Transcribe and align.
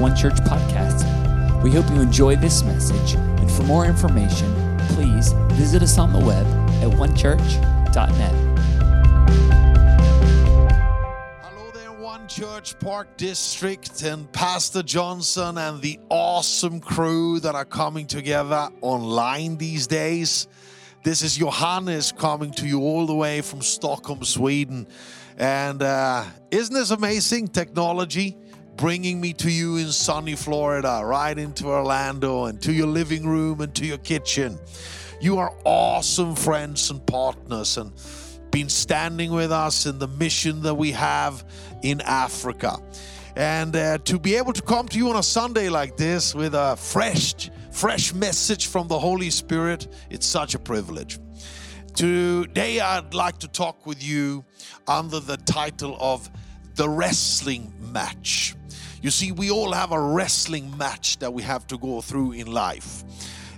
One 0.00 0.16
Church 0.16 0.36
podcast. 0.36 1.04
We 1.62 1.72
hope 1.72 1.86
you 1.90 2.00
enjoy 2.00 2.34
this 2.36 2.62
message, 2.62 3.16
and 3.16 3.50
for 3.50 3.64
more 3.64 3.84
information, 3.84 4.78
please 4.94 5.32
visit 5.52 5.82
us 5.82 5.98
on 5.98 6.10
the 6.10 6.18
web 6.18 6.46
at 6.82 6.90
onechurch.net. 6.96 8.32
Hello 11.42 11.70
there, 11.74 11.92
One 11.92 12.26
Church 12.28 12.78
Park 12.78 13.14
District 13.18 14.02
and 14.02 14.32
Pastor 14.32 14.82
Johnson 14.82 15.58
and 15.58 15.82
the 15.82 16.00
awesome 16.08 16.80
crew 16.80 17.38
that 17.40 17.54
are 17.54 17.66
coming 17.66 18.06
together 18.06 18.70
online 18.80 19.58
these 19.58 19.86
days. 19.86 20.48
This 21.04 21.20
is 21.20 21.36
Johannes 21.36 22.10
coming 22.10 22.52
to 22.52 22.66
you 22.66 22.80
all 22.80 23.04
the 23.04 23.14
way 23.14 23.42
from 23.42 23.60
Stockholm, 23.60 24.24
Sweden. 24.24 24.88
And 25.36 25.82
uh, 25.82 26.24
isn't 26.50 26.74
this 26.74 26.90
amazing 26.90 27.48
technology? 27.48 28.38
Bringing 28.76 29.20
me 29.20 29.32
to 29.34 29.50
you 29.50 29.76
in 29.76 29.88
sunny 29.88 30.34
Florida, 30.34 31.02
right 31.04 31.36
into 31.36 31.66
Orlando, 31.66 32.44
and 32.44 32.60
to 32.62 32.72
your 32.72 32.86
living 32.86 33.26
room 33.26 33.60
and 33.60 33.74
to 33.74 33.84
your 33.84 33.98
kitchen. 33.98 34.58
You 35.20 35.38
are 35.38 35.54
awesome 35.64 36.34
friends 36.34 36.90
and 36.90 37.06
partners, 37.06 37.76
and 37.76 37.92
been 38.50 38.68
standing 38.68 39.32
with 39.32 39.52
us 39.52 39.86
in 39.86 39.98
the 39.98 40.08
mission 40.08 40.62
that 40.62 40.74
we 40.74 40.92
have 40.92 41.44
in 41.82 42.00
Africa. 42.00 42.78
And 43.36 43.76
uh, 43.76 43.98
to 43.98 44.18
be 44.18 44.34
able 44.36 44.52
to 44.52 44.62
come 44.62 44.88
to 44.88 44.98
you 44.98 45.10
on 45.10 45.16
a 45.16 45.22
Sunday 45.22 45.68
like 45.68 45.96
this 45.96 46.34
with 46.34 46.54
a 46.54 46.76
fresh, 46.76 47.50
fresh 47.70 48.12
message 48.12 48.66
from 48.66 48.88
the 48.88 48.98
Holy 48.98 49.30
Spirit, 49.30 49.88
it's 50.10 50.26
such 50.26 50.54
a 50.54 50.58
privilege. 50.58 51.18
Today, 51.94 52.80
I'd 52.80 53.14
like 53.14 53.38
to 53.38 53.48
talk 53.48 53.86
with 53.86 54.02
you 54.02 54.44
under 54.88 55.20
the 55.20 55.36
title 55.36 55.96
of 56.00 56.30
The 56.74 56.88
Wrestling 56.88 57.72
Match. 57.92 58.54
You 59.02 59.10
see, 59.10 59.32
we 59.32 59.50
all 59.50 59.72
have 59.72 59.92
a 59.92 60.00
wrestling 60.00 60.76
match 60.76 61.18
that 61.18 61.32
we 61.32 61.42
have 61.42 61.66
to 61.68 61.78
go 61.78 62.00
through 62.00 62.32
in 62.32 62.46
life. 62.46 63.02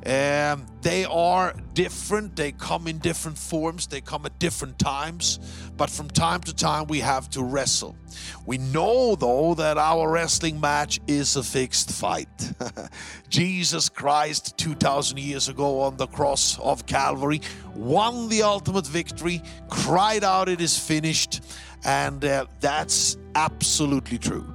Um, 0.05 0.67
they 0.81 1.05
are 1.05 1.55
different, 1.75 2.35
they 2.35 2.51
come 2.51 2.89
in 2.89 2.99
different 2.99 3.39
forms, 3.39 3.87
they 3.87 4.01
come 4.01 4.27
at 4.27 4.37
different 4.41 4.77
times, 4.77 5.39
but 5.77 5.91
from 5.91 6.11
time 6.11 6.41
to 6.41 6.55
time 6.55 6.89
we 6.89 6.99
have 6.99 7.31
to 7.31 7.43
wrestle. 7.45 7.97
We 8.45 8.59
know 8.59 9.15
though 9.15 9.55
that 9.55 9.79
our 9.79 10.11
wrestling 10.11 10.61
match 10.61 10.99
is 11.07 11.37
a 11.37 11.43
fixed 11.45 11.93
fight. 11.93 12.53
Jesus 13.29 13.89
Christ, 13.89 14.59
2,000 14.59 15.19
years 15.21 15.49
ago 15.49 15.83
on 15.83 15.97
the 15.97 16.09
cross 16.09 16.59
of 16.59 16.85
Calvary, 16.87 17.41
won 17.77 18.29
the 18.29 18.43
ultimate 18.43 18.89
victory, 18.89 19.41
cried 19.69 20.25
out, 20.25 20.49
It 20.49 20.61
is 20.61 20.77
finished, 20.77 21.43
and 21.85 22.25
uh, 22.25 22.47
that's 22.61 23.17
absolutely 23.35 24.19
true. 24.19 24.47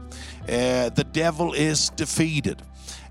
Uh, 0.44 0.90
the 0.90 1.06
devil 1.12 1.54
is 1.54 1.90
defeated 1.90 2.62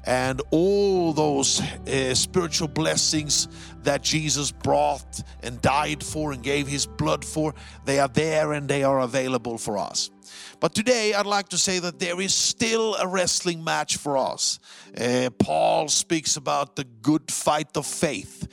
and 0.07 0.41
all 0.51 1.13
those 1.13 1.61
uh, 1.61 2.15
spiritual 2.15 2.69
blessings 2.69 3.49
that 3.87 4.03
Jesus 4.03 4.53
brought 4.53 5.23
and 5.43 5.61
died 5.63 6.05
for 6.05 6.33
and 6.33 6.43
gave 6.43 6.67
his 6.67 6.87
blood 6.87 7.25
for, 7.25 7.55
they 7.85 7.99
are 7.99 8.09
there 8.09 8.53
and 8.53 8.69
they 8.69 8.85
are 8.85 9.01
available 9.01 9.59
for 9.59 9.79
us. 9.79 10.11
But 10.59 10.75
today, 10.75 11.13
I'd 11.15 11.27
like 11.27 11.51
to 11.51 11.59
say 11.59 11.79
that 11.81 11.99
there 11.99 12.21
is 12.21 12.35
still 12.35 12.97
a 12.97 13.07
wrestling 13.07 13.63
match 13.63 13.97
for 13.97 14.17
us. 14.17 14.59
Uh, 14.99 15.31
Paul 15.39 15.89
speaks 15.89 16.37
about 16.37 16.77
the 16.77 16.85
good 16.85 17.31
fight 17.31 17.77
of 17.77 17.87
faith. 17.87 18.49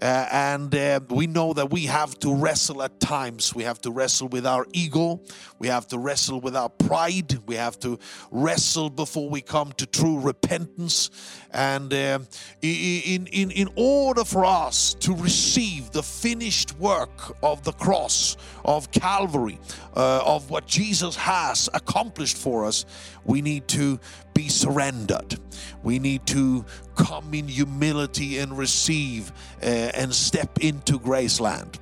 Uh, 0.00 0.28
and 0.30 0.74
uh, 0.76 1.00
we 1.10 1.26
know 1.26 1.52
that 1.52 1.70
we 1.70 1.86
have 1.86 2.16
to 2.20 2.32
wrestle 2.32 2.84
at 2.84 3.00
times. 3.00 3.52
We 3.52 3.64
have 3.64 3.80
to 3.80 3.90
wrestle 3.90 4.28
with 4.28 4.46
our 4.46 4.64
ego. 4.72 5.20
We 5.58 5.66
have 5.66 5.88
to 5.88 5.98
wrestle 5.98 6.40
with 6.40 6.54
our 6.54 6.68
pride. 6.68 7.36
We 7.46 7.56
have 7.56 7.80
to 7.80 7.98
wrestle 8.30 8.90
before 8.90 9.28
we 9.28 9.40
come 9.40 9.72
to 9.72 9.86
true 9.86 10.20
repentance. 10.20 11.10
And 11.50 11.92
uh, 11.92 12.20
in, 12.62 13.26
in, 13.26 13.50
in 13.50 13.68
order 13.74 14.24
for 14.24 14.44
us 14.44 14.77
to 15.00 15.14
receive 15.14 15.90
the 15.90 16.02
finished 16.02 16.78
work 16.78 17.36
of 17.42 17.62
the 17.64 17.72
cross, 17.72 18.36
of 18.64 18.90
Calvary, 18.90 19.58
uh, 19.96 20.22
of 20.24 20.50
what 20.50 20.66
Jesus 20.66 21.16
has 21.16 21.68
accomplished 21.74 22.36
for 22.36 22.64
us, 22.64 22.84
we 23.24 23.42
need 23.42 23.66
to 23.68 23.98
be 24.34 24.48
surrendered. 24.48 25.38
We 25.82 25.98
need 25.98 26.26
to 26.28 26.64
come 26.94 27.34
in 27.34 27.48
humility 27.48 28.38
and 28.38 28.56
receive 28.56 29.32
uh, 29.62 29.66
and 29.66 30.14
step 30.14 30.58
into 30.60 30.98
Graceland. 30.98 31.74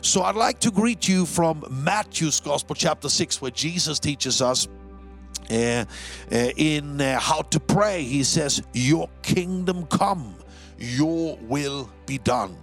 So 0.00 0.22
I'd 0.22 0.36
like 0.36 0.60
to 0.60 0.70
greet 0.70 1.08
you 1.08 1.26
from 1.26 1.64
Matthew's 1.68 2.40
Gospel, 2.40 2.76
chapter 2.76 3.08
6, 3.08 3.42
where 3.42 3.50
Jesus 3.50 3.98
teaches 3.98 4.40
us. 4.40 4.68
Uh, 5.50 5.84
uh, 6.32 6.36
in 6.56 6.98
uh, 7.02 7.18
how 7.18 7.42
to 7.42 7.60
pray, 7.60 8.02
he 8.02 8.24
says, 8.24 8.62
Your 8.72 9.10
kingdom 9.22 9.86
come, 9.88 10.36
your 10.78 11.36
will 11.42 11.90
be 12.06 12.18
done. 12.18 12.56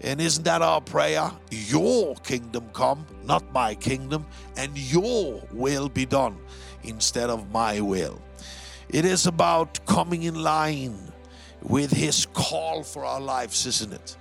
And 0.00 0.20
isn't 0.20 0.44
that 0.44 0.62
our 0.62 0.80
prayer? 0.80 1.30
Your 1.50 2.16
kingdom 2.16 2.68
come, 2.72 3.06
not 3.24 3.52
my 3.52 3.74
kingdom, 3.74 4.26
and 4.56 4.76
your 4.76 5.42
will 5.52 5.88
be 5.88 6.06
done 6.06 6.36
instead 6.82 7.30
of 7.30 7.50
my 7.52 7.80
will. 7.80 8.20
It 8.88 9.04
is 9.04 9.26
about 9.26 9.84
coming 9.86 10.24
in 10.24 10.42
line 10.42 10.98
with 11.62 11.92
His 11.92 12.26
call 12.26 12.82
for 12.82 13.04
our 13.04 13.20
lives, 13.20 13.64
isn't 13.66 13.92
it? 13.92 14.16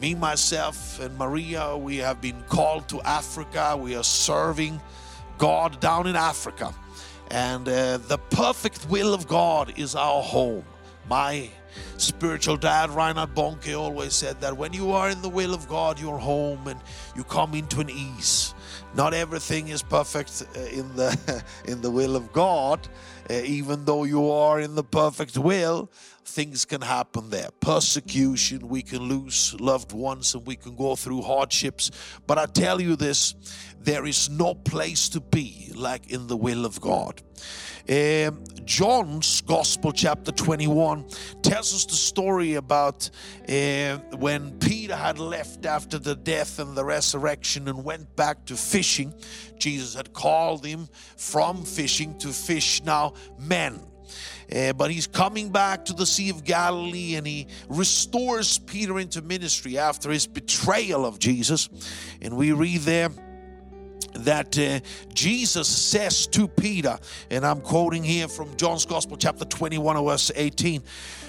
Me, 0.00 0.14
myself, 0.14 1.00
and 1.00 1.16
Maria, 1.18 1.76
we 1.76 1.96
have 1.96 2.20
been 2.20 2.42
called 2.48 2.88
to 2.90 3.00
Africa. 3.02 3.76
We 3.76 3.96
are 3.96 4.04
serving 4.04 4.80
God 5.38 5.80
down 5.80 6.06
in 6.06 6.16
Africa. 6.16 6.74
And 7.30 7.68
uh, 7.68 7.96
the 7.98 8.18
perfect 8.30 8.88
will 8.88 9.12
of 9.12 9.26
God 9.26 9.72
is 9.76 9.94
our 9.94 10.22
home. 10.22 10.64
My 11.08 11.50
spiritual 11.96 12.56
dad, 12.56 12.90
Reinhard 12.90 13.34
Bonnke, 13.34 13.78
always 13.78 14.14
said 14.14 14.40
that 14.40 14.56
when 14.56 14.72
you 14.72 14.92
are 14.92 15.10
in 15.10 15.22
the 15.22 15.28
will 15.28 15.54
of 15.54 15.68
God, 15.68 16.00
you're 16.00 16.18
home 16.18 16.68
and 16.68 16.80
you 17.14 17.24
come 17.24 17.54
into 17.54 17.80
an 17.80 17.90
ease. 17.90 18.54
Not 18.94 19.14
everything 19.14 19.68
is 19.68 19.82
perfect 19.82 20.44
uh, 20.56 20.60
in 20.60 20.94
the 20.96 21.42
in 21.64 21.80
the 21.80 21.90
will 21.90 22.16
of 22.16 22.32
God, 22.32 22.80
uh, 23.30 23.34
even 23.34 23.84
though 23.84 24.04
you 24.04 24.30
are 24.30 24.60
in 24.60 24.74
the 24.74 24.84
perfect 24.84 25.36
will. 25.36 25.90
Things 26.26 26.64
can 26.64 26.80
happen 26.80 27.30
there. 27.30 27.48
Persecution, 27.60 28.68
we 28.68 28.82
can 28.82 28.98
lose 28.98 29.54
loved 29.60 29.92
ones 29.92 30.34
and 30.34 30.44
we 30.46 30.56
can 30.56 30.74
go 30.74 30.96
through 30.96 31.22
hardships. 31.22 31.90
But 32.26 32.36
I 32.36 32.46
tell 32.46 32.80
you 32.80 32.96
this 32.96 33.34
there 33.80 34.04
is 34.04 34.28
no 34.28 34.54
place 34.54 35.08
to 35.10 35.20
be 35.20 35.70
like 35.74 36.10
in 36.10 36.26
the 36.26 36.36
will 36.36 36.66
of 36.66 36.80
God. 36.80 37.22
Um, 37.88 38.42
John's 38.64 39.40
Gospel, 39.42 39.92
chapter 39.92 40.32
21, 40.32 41.06
tells 41.42 41.72
us 41.72 41.84
the 41.84 41.94
story 41.94 42.54
about 42.54 43.08
uh, 43.48 43.98
when 44.16 44.58
Peter 44.58 44.96
had 44.96 45.20
left 45.20 45.64
after 45.64 45.96
the 45.96 46.16
death 46.16 46.58
and 46.58 46.76
the 46.76 46.84
resurrection 46.84 47.68
and 47.68 47.84
went 47.84 48.16
back 48.16 48.44
to 48.46 48.56
fishing. 48.56 49.14
Jesus 49.58 49.94
had 49.94 50.12
called 50.12 50.66
him 50.66 50.88
from 51.16 51.64
fishing 51.64 52.18
to 52.18 52.28
fish 52.28 52.82
now 52.82 53.14
men. 53.38 53.80
Uh, 54.54 54.72
but 54.72 54.90
he's 54.90 55.06
coming 55.06 55.50
back 55.50 55.84
to 55.86 55.92
the 55.92 56.06
Sea 56.06 56.30
of 56.30 56.44
Galilee 56.44 57.16
and 57.16 57.26
he 57.26 57.46
restores 57.68 58.58
Peter 58.58 58.98
into 58.98 59.22
ministry 59.22 59.78
after 59.78 60.10
his 60.10 60.26
betrayal 60.26 61.04
of 61.04 61.18
Jesus. 61.18 61.68
And 62.22 62.36
we 62.36 62.52
read 62.52 62.80
there 62.82 63.10
that 64.14 64.58
uh, 64.58 64.80
Jesus 65.12 65.68
says 65.68 66.26
to 66.28 66.48
Peter, 66.48 66.98
and 67.30 67.44
I'm 67.44 67.60
quoting 67.60 68.02
here 68.02 68.28
from 68.28 68.56
John's 68.56 68.86
Gospel, 68.86 69.16
chapter 69.16 69.44
21, 69.44 70.04
verse 70.04 70.30
18 70.34 70.82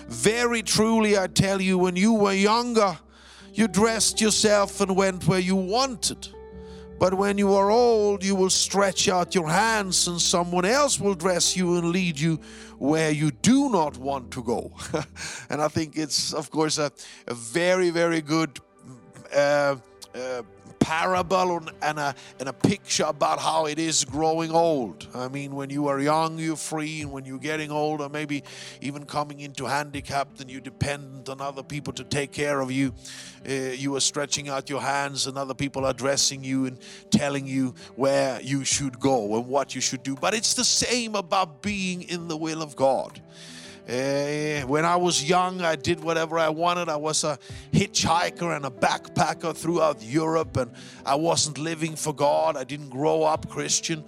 Very 0.07 0.61
truly 0.61 1.17
I 1.17 1.27
tell 1.27 1.61
you, 1.61 1.77
when 1.77 1.95
you 1.95 2.13
were 2.13 2.33
younger, 2.33 2.97
you 3.53 3.67
dressed 3.67 4.21
yourself 4.21 4.81
and 4.81 4.95
went 4.95 5.27
where 5.27 5.39
you 5.39 5.55
wanted. 5.55 6.29
But 6.99 7.13
when 7.13 7.37
you 7.37 7.53
are 7.53 7.69
old, 7.69 8.23
you 8.23 8.33
will 8.33 8.49
stretch 8.49 9.07
out 9.07 9.35
your 9.35 9.49
hands, 9.49 10.07
and 10.07 10.19
someone 10.19 10.65
else 10.65 10.99
will 10.99 11.13
dress 11.13 11.55
you 11.55 11.77
and 11.77 11.89
lead 11.89 12.19
you 12.19 12.39
where 12.79 13.11
you 13.11 13.29
do 13.31 13.69
not 13.69 13.97
want 13.97 14.31
to 14.31 14.43
go. 14.43 14.71
and 15.49 15.61
I 15.61 15.67
think 15.67 15.95
it's, 15.95 16.33
of 16.33 16.49
course, 16.49 16.79
a, 16.79 16.91
a 17.27 17.35
very, 17.35 17.91
very 17.91 18.21
good. 18.21 18.59
Uh, 19.35 19.75
uh, 20.15 20.41
parable 20.87 21.61
and 21.81 21.99
a, 21.99 22.15
and 22.39 22.47
a 22.47 22.53
picture 22.53 23.03
about 23.03 23.39
how 23.39 23.65
it 23.65 23.77
is 23.77 24.05
growing 24.05 24.51
old. 24.51 25.05
I 25.13 25.27
mean, 25.27 25.53
when 25.53 25.69
you 25.69 25.89
are 25.89 25.99
young, 25.99 26.39
you're 26.39 26.55
free, 26.55 27.01
and 27.01 27.11
when 27.11 27.25
you're 27.25 27.39
getting 27.39 27.71
older, 27.71 28.07
maybe 28.07 28.41
even 28.79 29.03
coming 29.03 29.41
into 29.41 29.65
handicapped 29.65 30.39
and 30.39 30.49
you're 30.49 30.61
dependent 30.61 31.27
on 31.27 31.41
other 31.41 31.61
people 31.61 31.91
to 31.91 32.05
take 32.05 32.31
care 32.31 32.61
of 32.61 32.71
you, 32.71 32.93
uh, 33.47 33.51
you 33.51 33.97
are 33.97 33.99
stretching 33.99 34.47
out 34.47 34.69
your 34.69 34.79
hands, 34.79 35.27
and 35.27 35.37
other 35.37 35.53
people 35.53 35.83
are 35.83 35.91
dressing 35.93 36.41
you 36.41 36.67
and 36.67 36.79
telling 37.11 37.45
you 37.45 37.75
where 37.97 38.39
you 38.41 38.63
should 38.63 38.97
go 38.97 39.35
and 39.35 39.45
what 39.45 39.75
you 39.75 39.81
should 39.81 40.03
do. 40.03 40.15
But 40.15 40.33
it's 40.33 40.53
the 40.53 40.63
same 40.63 41.15
about 41.15 41.61
being 41.61 42.03
in 42.03 42.29
the 42.29 42.37
will 42.37 42.61
of 42.61 42.77
God. 42.77 43.21
Uh, 43.87 44.67
when 44.67 44.83
I 44.83 44.97
was 44.97 45.23
young, 45.23 45.61
I 45.61 45.77
did 45.77 46.03
whatever 46.03 46.37
I 46.37 46.49
wanted. 46.49 46.89
I 46.89 46.97
was 46.97 47.23
a 47.23 47.39
hitchhiker 47.71 48.53
and 48.53 48.65
a 48.65 48.69
backpacker 48.69 49.55
throughout 49.55 50.03
Europe, 50.03 50.57
and 50.57 50.71
I 51.05 51.15
wasn't 51.15 51.57
living 51.57 51.95
for 51.95 52.13
God. 52.13 52.57
I 52.57 52.65
didn't 52.65 52.89
grow 52.89 53.23
up 53.23 53.47
Christian. 53.47 54.03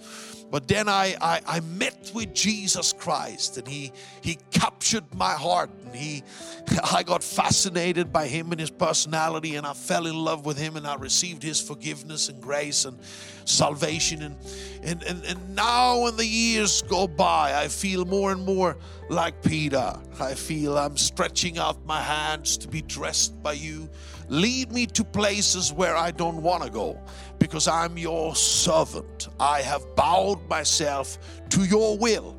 But 0.52 0.68
then 0.68 0.90
I, 0.90 1.16
I, 1.22 1.42
I, 1.46 1.60
met 1.60 2.12
with 2.16 2.34
Jesus 2.34 2.92
Christ 2.92 3.58
and 3.58 3.68
he, 3.68 3.92
he 4.22 4.40
captured 4.52 5.04
my 5.14 5.34
heart 5.34 5.70
and 5.86 5.96
he, 5.96 6.24
I 6.92 7.04
got 7.04 7.24
fascinated 7.24 8.12
by 8.12 8.28
him 8.28 8.52
and 8.52 8.60
his 8.60 8.72
personality 8.72 9.58
and 9.58 9.68
I 9.68 9.74
fell 9.74 10.08
in 10.08 10.16
love 10.16 10.48
with 10.48 10.58
him 10.58 10.76
and 10.76 10.88
I 10.88 10.96
received 10.96 11.44
his 11.44 11.62
forgiveness 11.62 12.30
and 12.30 12.42
grace 12.42 12.86
and 12.86 12.98
salvation. 13.46 14.24
And, 14.24 14.36
and, 14.82 15.04
and, 15.04 15.24
and 15.26 15.56
now 15.56 16.02
when 16.02 16.18
the 16.18 16.26
years 16.26 16.82
go 16.82 17.08
by, 17.08 17.54
I 17.56 17.68
feel 17.68 18.06
more 18.06 18.32
and 18.32 18.44
more 18.44 18.78
like 19.10 19.44
Peter. 19.44 20.00
I 20.20 20.34
feel 20.34 20.78
I'm 20.78 20.98
stretching 20.98 21.60
out 21.60 21.86
my 21.86 22.02
hands 22.02 22.58
to 22.58 22.68
be 22.68 22.82
dressed 22.82 23.42
by 23.44 23.54
you. 23.54 23.88
Lead 24.30 24.72
me 24.72 24.86
to 24.86 25.04
places 25.04 25.74
where 25.74 25.96
I 25.96 26.12
don't 26.12 26.42
want 26.42 26.64
to 26.64 26.70
go 26.70 27.02
because 27.40 27.68
I'm 27.68 27.98
your 27.98 28.36
servant. 28.36 29.28
I 29.40 29.62
have 29.62 29.84
bowed 29.96 30.48
myself 30.48 31.18
to 31.50 31.64
your 31.64 31.98
will. 31.98 32.36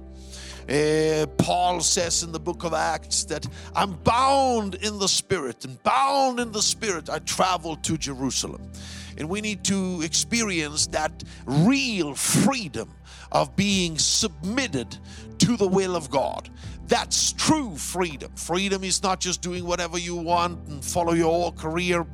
Uh, 0.68 1.26
Paul 1.36 1.80
says 1.80 2.22
in 2.22 2.30
the 2.30 2.38
book 2.38 2.62
of 2.62 2.74
Acts 2.74 3.24
that 3.24 3.44
I'm 3.74 3.94
bound 4.04 4.76
in 4.76 5.00
the 5.00 5.08
Spirit, 5.08 5.64
and 5.64 5.82
bound 5.82 6.38
in 6.38 6.52
the 6.52 6.62
Spirit, 6.62 7.10
I 7.10 7.18
travel 7.20 7.74
to 7.76 7.98
Jerusalem. 7.98 8.70
And 9.18 9.28
we 9.28 9.40
need 9.40 9.64
to 9.64 10.00
experience 10.02 10.86
that 10.88 11.24
real 11.44 12.14
freedom 12.14 12.92
of 13.32 13.56
being 13.56 13.98
submitted 13.98 14.96
to 15.38 15.56
the 15.56 15.66
will 15.66 15.96
of 15.96 16.08
God. 16.08 16.48
That's 16.90 17.32
true 17.34 17.76
freedom. 17.76 18.32
Freedom 18.34 18.82
is 18.82 19.00
not 19.00 19.20
just 19.20 19.42
doing 19.42 19.64
whatever 19.64 19.96
you 19.96 20.16
want 20.16 20.66
and 20.66 20.84
follow 20.84 21.12
your 21.12 21.52
career, 21.52 22.04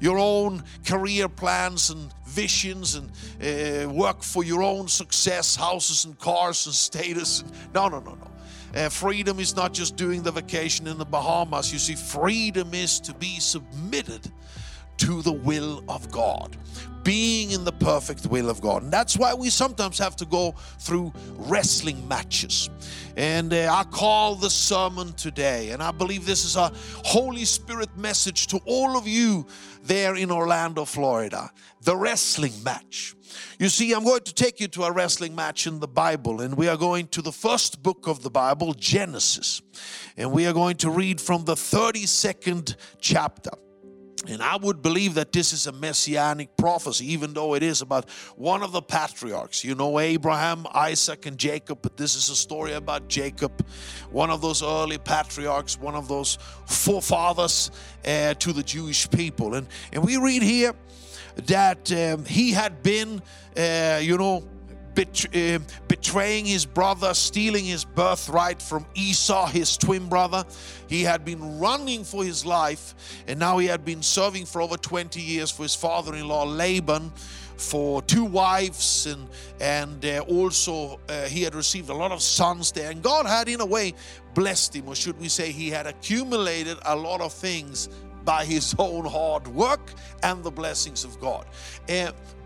your 0.00 0.18
own 0.18 0.64
career 0.84 1.28
plans 1.28 1.90
and 1.90 2.12
visions 2.26 2.96
and 2.96 3.12
uh, 3.40 3.88
work 3.88 4.24
for 4.24 4.42
your 4.42 4.60
own 4.60 4.88
success, 4.88 5.54
houses 5.54 6.04
and 6.04 6.18
cars 6.18 6.66
and 6.66 6.74
status. 6.74 7.44
No, 7.72 7.86
no, 7.86 8.00
no, 8.00 8.16
no. 8.16 8.30
Uh, 8.74 8.88
freedom 8.88 9.38
is 9.38 9.54
not 9.54 9.72
just 9.72 9.94
doing 9.94 10.24
the 10.24 10.32
vacation 10.32 10.88
in 10.88 10.98
the 10.98 11.04
Bahamas. 11.04 11.72
You 11.72 11.78
see, 11.78 11.94
freedom 11.94 12.74
is 12.74 12.98
to 13.02 13.14
be 13.14 13.38
submitted 13.38 14.32
to 14.96 15.22
the 15.22 15.32
will 15.32 15.84
of 15.88 16.10
God, 16.10 16.56
being 17.04 17.52
in 17.52 17.64
the 17.64 17.72
perfect 17.72 18.26
will 18.26 18.50
of 18.50 18.60
God. 18.60 18.82
And 18.82 18.92
that's 18.92 19.16
why 19.16 19.34
we 19.34 19.50
sometimes 19.50 19.98
have 19.98 20.16
to 20.16 20.24
go 20.24 20.52
through 20.80 21.12
wrestling 21.36 22.06
matches. 22.08 22.70
And 23.16 23.52
uh, 23.52 23.72
I 23.72 23.84
call 23.84 24.34
the 24.34 24.50
sermon 24.50 25.12
today, 25.12 25.70
and 25.70 25.82
I 25.82 25.92
believe 25.92 26.26
this 26.26 26.44
is 26.44 26.56
a 26.56 26.72
Holy 27.04 27.44
Spirit 27.44 27.96
message 27.96 28.48
to 28.48 28.58
all 28.64 28.96
of 28.96 29.06
you 29.06 29.46
there 29.84 30.16
in 30.16 30.30
Orlando, 30.32 30.84
Florida 30.84 31.50
the 31.84 31.96
wrestling 31.96 32.52
match. 32.64 33.14
You 33.58 33.68
see, 33.68 33.92
I'm 33.92 34.04
going 34.04 34.22
to 34.22 34.34
take 34.34 34.60
you 34.60 34.68
to 34.68 34.84
a 34.84 34.92
wrestling 34.92 35.34
match 35.34 35.66
in 35.66 35.80
the 35.80 35.88
Bible, 35.88 36.40
and 36.40 36.56
we 36.56 36.68
are 36.68 36.76
going 36.76 37.08
to 37.08 37.22
the 37.22 37.32
first 37.32 37.82
book 37.82 38.06
of 38.06 38.22
the 38.22 38.30
Bible, 38.30 38.74
Genesis. 38.74 39.62
And 40.16 40.32
we 40.32 40.46
are 40.46 40.52
going 40.52 40.76
to 40.78 40.90
read 40.90 41.20
from 41.20 41.44
the 41.44 41.54
32nd 41.54 42.76
chapter. 43.00 43.50
And 44.28 44.42
I 44.42 44.56
would 44.56 44.82
believe 44.82 45.14
that 45.14 45.32
this 45.32 45.52
is 45.52 45.66
a 45.66 45.72
messianic 45.72 46.56
prophecy, 46.56 47.12
even 47.12 47.34
though 47.34 47.54
it 47.54 47.62
is 47.62 47.82
about 47.82 48.08
one 48.36 48.62
of 48.62 48.72
the 48.72 48.82
patriarchs. 48.82 49.64
You 49.64 49.74
know, 49.74 49.98
Abraham, 49.98 50.66
Isaac, 50.72 51.26
and 51.26 51.38
Jacob, 51.38 51.78
but 51.82 51.96
this 51.96 52.14
is 52.14 52.30
a 52.30 52.36
story 52.36 52.72
about 52.72 53.08
Jacob, 53.08 53.66
one 54.10 54.30
of 54.30 54.40
those 54.40 54.62
early 54.62 54.98
patriarchs, 54.98 55.78
one 55.78 55.94
of 55.94 56.08
those 56.08 56.38
forefathers 56.66 57.70
uh, 58.06 58.34
to 58.34 58.52
the 58.52 58.62
Jewish 58.62 59.10
people. 59.10 59.54
And, 59.54 59.66
and 59.92 60.04
we 60.04 60.16
read 60.16 60.42
here 60.42 60.74
that 61.46 61.92
um, 61.92 62.24
he 62.24 62.52
had 62.52 62.82
been, 62.82 63.20
uh, 63.56 63.98
you 64.00 64.16
know, 64.16 64.44
uh, 64.98 65.58
betraying 65.88 66.46
his 66.46 66.64
brother, 66.64 67.14
stealing 67.14 67.64
his 67.64 67.84
birthright 67.84 68.60
from 68.60 68.86
Esau, 68.94 69.46
his 69.46 69.76
twin 69.76 70.08
brother. 70.08 70.44
He 70.88 71.02
had 71.02 71.24
been 71.24 71.58
running 71.58 72.04
for 72.04 72.24
his 72.24 72.44
life, 72.44 72.94
and 73.26 73.38
now 73.38 73.58
he 73.58 73.66
had 73.66 73.84
been 73.84 74.02
serving 74.02 74.46
for 74.46 74.60
over 74.60 74.76
20 74.76 75.20
years 75.20 75.50
for 75.50 75.62
his 75.62 75.74
father 75.74 76.14
in 76.14 76.28
law 76.28 76.44
Laban 76.44 77.12
for 77.56 78.02
two 78.02 78.24
wives 78.24 79.06
and 79.06 79.28
and 79.60 80.04
uh, 80.04 80.24
also 80.28 80.98
uh, 81.08 81.22
he 81.26 81.42
had 81.42 81.54
received 81.54 81.88
a 81.88 81.94
lot 81.94 82.10
of 82.10 82.20
sons 82.20 82.72
there 82.72 82.90
and 82.90 83.00
God 83.00 83.26
had 83.26 83.48
in 83.48 83.60
a 83.60 83.66
way 83.66 83.94
blessed 84.34 84.74
him 84.74 84.88
or 84.88 84.94
should 84.96 85.18
we 85.20 85.28
say 85.28 85.52
he 85.52 85.70
had 85.70 85.86
accumulated 85.86 86.78
a 86.84 86.96
lot 86.96 87.20
of 87.20 87.32
things 87.32 87.88
by 88.24 88.44
his 88.44 88.74
own 88.78 89.04
hard 89.04 89.46
work 89.48 89.92
and 90.22 90.42
the 90.42 90.50
blessings 90.50 91.04
of 91.04 91.20
God. 91.20 91.46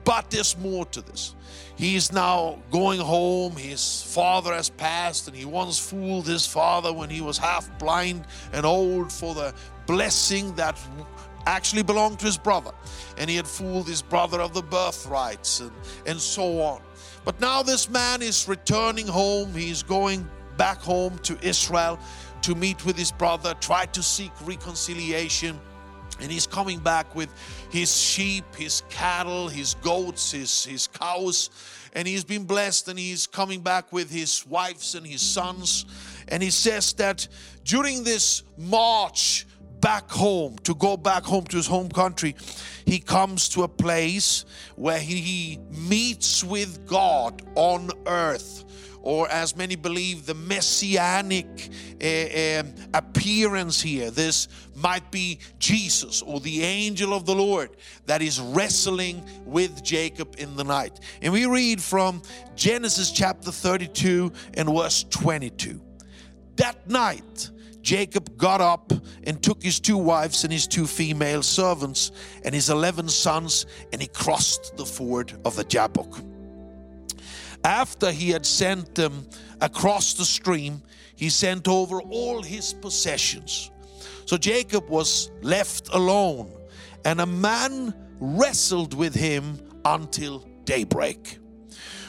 But 0.09 0.31
there's 0.31 0.57
more 0.57 0.87
to 0.87 1.03
this. 1.03 1.35
He's 1.77 2.13
now 2.13 2.59
going 2.71 2.99
home. 2.99 3.53
His 3.57 4.03
father 4.03 4.55
has 4.55 4.71
passed, 4.71 5.29
and 5.29 5.37
he 5.37 5.45
once 5.45 5.79
fooled 5.79 6.27
his 6.27 6.47
father 6.47 6.95
when 6.95 7.11
he 7.11 7.21
was 7.21 7.37
half 7.37 7.79
blind 7.79 8.27
and 8.55 8.65
old 8.65 9.13
for 9.13 9.35
the 9.35 9.53
blessing 9.87 10.55
that 10.55 10.81
actually 11.45 11.83
belonged 11.83 12.21
to 12.21 12.25
his 12.25 12.39
brother. 12.39 12.71
And 13.19 13.29
he 13.29 13.37
had 13.37 13.47
fooled 13.47 13.87
his 13.87 14.01
brother 14.01 14.41
of 14.41 14.55
the 14.55 14.63
birthrights 14.63 15.61
and, 15.61 15.73
and 16.07 16.19
so 16.19 16.63
on. 16.63 16.81
But 17.27 17.39
now 17.39 17.63
this 17.63 17.91
man 17.91 18.23
is 18.23 18.49
returning 18.49 19.07
home. 19.07 19.53
He's 19.53 19.83
going 19.83 20.27
back 20.57 20.79
home 20.79 21.19
to 21.19 21.39
Israel 21.47 21.99
to 22.43 22.55
meet 22.55 22.87
with 22.87 22.97
his 22.97 23.13
brother, 23.13 23.53
try 23.61 23.85
to 23.87 24.03
seek 24.03 24.33
reconciliation. 24.47 25.61
And 26.21 26.31
he's 26.31 26.47
coming 26.47 26.79
back 26.79 27.15
with 27.15 27.29
his 27.71 27.97
sheep, 27.97 28.45
his 28.57 28.83
cattle, 28.89 29.49
his 29.49 29.75
goats, 29.75 30.33
his, 30.33 30.65
his 30.65 30.87
cows. 30.87 31.51
And 31.93 32.07
he's 32.07 32.25
been 32.25 32.45
blessed 32.45 32.89
and 32.89 32.99
he's 32.99 33.27
coming 33.27 33.61
back 33.61 33.93
with 33.93 34.11
his 34.11 34.47
wives 34.47 34.95
and 34.95 35.07
his 35.07 35.23
sons. 35.23 35.85
And 36.29 36.43
he 36.43 36.51
says 36.51 36.93
that 36.95 37.27
during 37.65 38.05
this 38.05 38.43
march 38.57 39.47
back 39.81 40.11
home, 40.11 40.57
to 40.65 40.75
go 40.75 40.97
back 40.97 41.23
home 41.23 41.45
to 41.45 41.57
his 41.57 41.67
home 41.67 41.89
country, 41.89 42.35
he 42.85 42.99
comes 42.99 43.49
to 43.51 43.63
a 43.63 43.69
place 43.69 44.45
where 44.77 44.99
he 44.99 45.59
meets 45.71 46.43
with 46.43 46.87
God 46.87 47.43
on 47.55 47.91
earth 48.07 48.65
or 49.03 49.29
as 49.31 49.57
many 49.57 49.77
believe, 49.77 50.27
the 50.27 50.35
messianic 50.35 51.47
uh, 52.03 52.63
appearance 52.95 53.81
here. 53.81 54.11
This 54.11 54.49
might 54.75 55.11
be 55.11 55.39
Jesus 55.59 56.23
or 56.23 56.41
the 56.41 56.63
angel 56.63 57.15
of 57.15 57.27
the 57.27 57.35
Lord 57.35 57.71
that 58.07 58.23
is 58.23 58.41
wrestling 58.41 59.23
with 59.45 59.83
Jacob 59.83 60.37
in 60.39 60.57
the 60.57 60.65
night. 60.65 61.01
And 61.23 61.33
we 61.33 61.47
read 61.47 61.83
from 61.83 62.23
Genesis 62.55 63.11
chapter 63.11 63.51
32 63.51 64.33
and 64.55 64.69
verse 64.69 65.05
22. 65.05 65.81
That 66.57 66.89
night, 66.89 67.51
Jacob 67.83 68.37
got 68.37 68.61
up 68.61 68.93
and 69.25 69.43
took 69.43 69.63
his 69.63 69.81
two 69.81 69.97
wives 69.97 70.45
and 70.45 70.53
his 70.53 70.67
two 70.67 70.87
female 70.87 71.43
servants 71.43 72.11
and 72.45 72.55
his 72.55 72.69
11 72.69 73.09
sons, 73.09 73.67
and 73.93 74.03
he 74.03 74.09
crossed 74.09 74.77
the 74.77 74.85
ford 74.85 75.33
of 75.45 75.57
the 75.57 75.65
Jabbok. 75.65 76.21
After 77.65 78.11
he 78.11 78.31
had 78.31 78.47
sent 78.47 78.95
them 78.95 79.27
across 79.61 80.15
the 80.15 80.25
stream, 80.25 80.83
he 81.17 81.29
sent 81.29 81.69
over 81.69 82.01
all 82.01 82.43
his 82.43 82.73
possessions. 82.73 83.71
So 84.27 84.37
Jacob 84.37 84.89
was 84.89 85.31
left 85.43 85.89
alone, 85.93 86.53
and 87.05 87.21
a 87.21 87.27
man 87.27 87.95
wrestled 88.21 88.95
with 88.95 89.15
him 89.15 89.59
until 89.85 90.47
daybreak. 90.65 91.39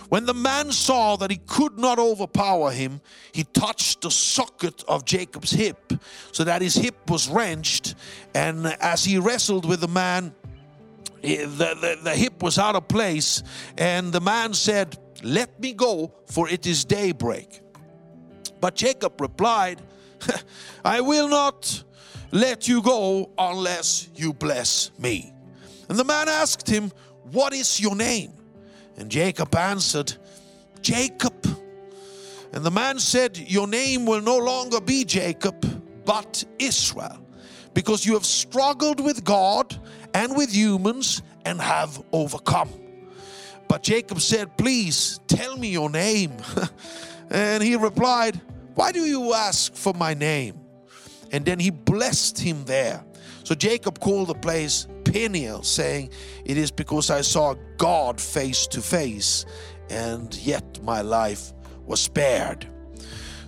When 0.09 0.25
the 0.25 0.33
man 0.33 0.71
saw 0.71 1.15
that 1.17 1.29
he 1.29 1.37
could 1.37 1.77
not 1.77 1.99
overpower 1.99 2.71
him, 2.71 2.99
he 3.31 3.43
touched 3.43 4.01
the 4.01 4.09
socket 4.09 4.83
of 4.87 5.05
Jacob's 5.05 5.51
hip, 5.51 5.93
so 6.31 6.43
that 6.43 6.63
his 6.63 6.73
hip 6.73 7.09
was 7.09 7.29
wrenched. 7.29 7.93
And 8.33 8.65
as 8.81 9.05
he 9.05 9.19
wrestled 9.19 9.65
with 9.65 9.81
the 9.81 9.87
man, 9.87 10.33
the, 11.21 11.45
the, 11.45 11.99
the 12.03 12.15
hip 12.15 12.41
was 12.41 12.57
out 12.57 12.75
of 12.75 12.87
place. 12.87 13.43
And 13.77 14.11
the 14.11 14.21
man 14.21 14.53
said, 14.53 14.97
let 15.23 15.59
me 15.59 15.73
go, 15.73 16.13
for 16.27 16.49
it 16.49 16.65
is 16.65 16.85
daybreak. 16.85 17.61
But 18.61 18.75
Jacob 18.75 19.19
replied, 19.19 19.81
I 20.85 21.01
will 21.01 21.27
not 21.27 21.83
let 22.31 22.67
you 22.67 22.81
go 22.81 23.31
unless 23.37 24.09
you 24.15 24.33
bless 24.33 24.91
me. 24.99 25.33
And 25.87 25.97
the 25.97 26.03
man 26.03 26.29
asked 26.29 26.69
him, 26.69 26.91
What 27.31 27.53
is 27.53 27.79
your 27.79 27.95
name? 27.95 28.33
And 28.97 29.09
Jacob 29.09 29.55
answered, 29.55 30.15
Jacob. 30.81 31.33
And 32.51 32.63
the 32.63 32.71
man 32.71 32.99
said, 32.99 33.37
Your 33.37 33.67
name 33.67 34.05
will 34.05 34.21
no 34.21 34.37
longer 34.37 34.81
be 34.81 35.05
Jacob, 35.05 35.65
but 36.05 36.43
Israel, 36.59 37.19
because 37.73 38.05
you 38.05 38.13
have 38.13 38.25
struggled 38.25 38.99
with 38.99 39.23
God 39.23 39.79
and 40.13 40.35
with 40.35 40.53
humans 40.53 41.21
and 41.45 41.61
have 41.61 42.01
overcome. 42.11 42.69
But 43.67 43.83
Jacob 43.83 44.19
said, 44.19 44.57
Please 44.57 45.19
tell 45.27 45.55
me 45.57 45.69
your 45.69 45.89
name. 45.89 46.33
and 47.29 47.63
he 47.63 47.75
replied, 47.75 48.41
Why 48.75 48.91
do 48.91 49.05
you 49.05 49.33
ask 49.33 49.73
for 49.73 49.93
my 49.93 50.13
name? 50.13 50.59
And 51.31 51.45
then 51.45 51.59
he 51.59 51.69
blessed 51.69 52.39
him 52.39 52.65
there. 52.65 53.03
So 53.43 53.55
Jacob 53.55 53.99
called 53.99 54.27
the 54.27 54.35
place 54.35 54.87
Peniel, 55.03 55.63
saying, 55.63 56.11
It 56.45 56.57
is 56.57 56.71
because 56.71 57.09
I 57.09 57.21
saw 57.21 57.55
God 57.77 58.19
face 58.19 58.67
to 58.67 58.81
face, 58.81 59.45
and 59.89 60.33
yet 60.35 60.83
my 60.83 61.01
life 61.01 61.53
was 61.85 61.99
spared. 61.99 62.67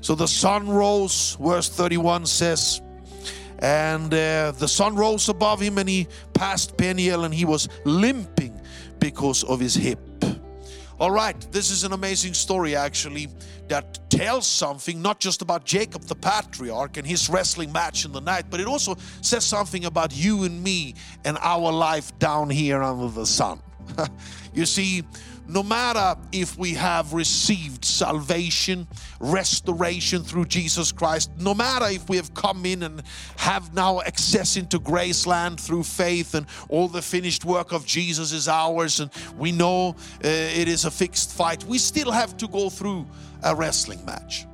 So 0.01 0.15
the 0.15 0.27
sun 0.27 0.67
rose, 0.67 1.37
verse 1.39 1.69
31 1.69 2.25
says, 2.25 2.81
and 3.61 4.13
uh, 4.13 4.51
the 4.51 4.67
sun 4.67 4.95
rose 4.95 5.29
above 5.29 5.59
him, 5.59 5.77
and 5.77 5.87
he 5.87 6.07
passed 6.33 6.77
Peniel, 6.77 7.25
and 7.25 7.33
he 7.33 7.45
was 7.45 7.69
limping 7.85 8.59
because 8.99 9.43
of 9.43 9.59
his 9.59 9.75
hip. 9.75 9.99
All 10.99 11.09
right, 11.09 11.35
this 11.51 11.71
is 11.71 11.83
an 11.83 11.93
amazing 11.93 12.35
story 12.35 12.75
actually 12.75 13.27
that 13.69 14.07
tells 14.11 14.45
something 14.45 15.01
not 15.01 15.19
just 15.19 15.41
about 15.41 15.65
Jacob 15.65 16.03
the 16.03 16.15
patriarch 16.15 16.97
and 16.97 17.07
his 17.07 17.27
wrestling 17.27 17.71
match 17.71 18.05
in 18.05 18.11
the 18.11 18.21
night, 18.21 18.45
but 18.51 18.59
it 18.59 18.67
also 18.67 18.95
says 19.21 19.43
something 19.43 19.85
about 19.85 20.15
you 20.15 20.43
and 20.43 20.63
me 20.63 20.93
and 21.25 21.39
our 21.41 21.71
life 21.71 22.17
down 22.19 22.51
here 22.51 22.83
under 22.83 23.07
the 23.07 23.25
sun. 23.25 23.59
you 24.53 24.67
see, 24.67 25.03
no 25.51 25.61
matter 25.61 26.17
if 26.31 26.57
we 26.57 26.73
have 26.75 27.11
received 27.11 27.83
salvation, 27.83 28.87
restoration 29.19 30.23
through 30.23 30.45
Jesus 30.45 30.93
Christ, 30.93 31.29
no 31.37 31.53
matter 31.53 31.87
if 31.89 32.07
we 32.07 32.15
have 32.15 32.33
come 32.33 32.65
in 32.65 32.83
and 32.83 33.03
have 33.35 33.73
now 33.73 33.99
access 33.99 34.55
into 34.55 34.79
Graceland 34.79 35.59
through 35.59 35.83
faith 35.83 36.35
and 36.35 36.45
all 36.69 36.87
the 36.87 37.01
finished 37.01 37.43
work 37.43 37.73
of 37.73 37.85
Jesus 37.85 38.31
is 38.31 38.47
ours, 38.47 39.01
and 39.01 39.11
we 39.37 39.51
know 39.51 39.89
uh, 40.23 40.27
it 40.27 40.69
is 40.69 40.85
a 40.85 40.91
fixed 40.91 41.33
fight, 41.33 41.65
we 41.65 41.77
still 41.77 42.11
have 42.11 42.37
to 42.37 42.47
go 42.47 42.69
through 42.69 43.05
a 43.43 43.53
wrestling 43.53 44.03
match. 44.05 44.45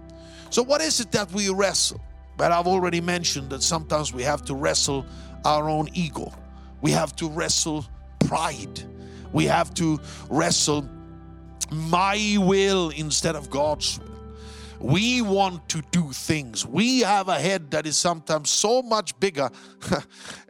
So, 0.50 0.64
what 0.64 0.82
is 0.82 1.00
it 1.00 1.12
that 1.12 1.32
we 1.32 1.50
wrestle? 1.50 2.02
But 2.38 2.52
I've 2.52 2.68
already 2.68 3.02
mentioned 3.02 3.52
that 3.52 3.62
sometimes 3.62 4.14
we 4.14 4.24
have 4.24 4.44
to 4.46 4.56
wrestle 4.56 5.06
our 5.46 5.70
own 5.70 5.90
ego, 5.94 6.34
we 6.82 6.90
have 6.90 7.16
to 7.18 7.30
wrestle 7.30 7.86
pride 8.20 8.84
we 9.38 9.46
have 9.46 9.72
to 9.76 10.00
wrestle 10.32 10.90
my 11.72 12.38
will 12.40 12.90
instead 12.90 13.36
of 13.36 13.52
God's. 13.52 14.00
We 14.80 15.22
want 15.22 15.70
to 15.70 15.84
do 15.92 16.12
things. 16.12 16.66
We 16.66 17.02
have 17.02 17.28
a 17.30 17.40
head 17.40 17.70
that 17.70 17.86
is 17.86 17.98
sometimes 17.98 18.50
so 18.50 18.82
much 18.82 19.20
bigger 19.20 19.52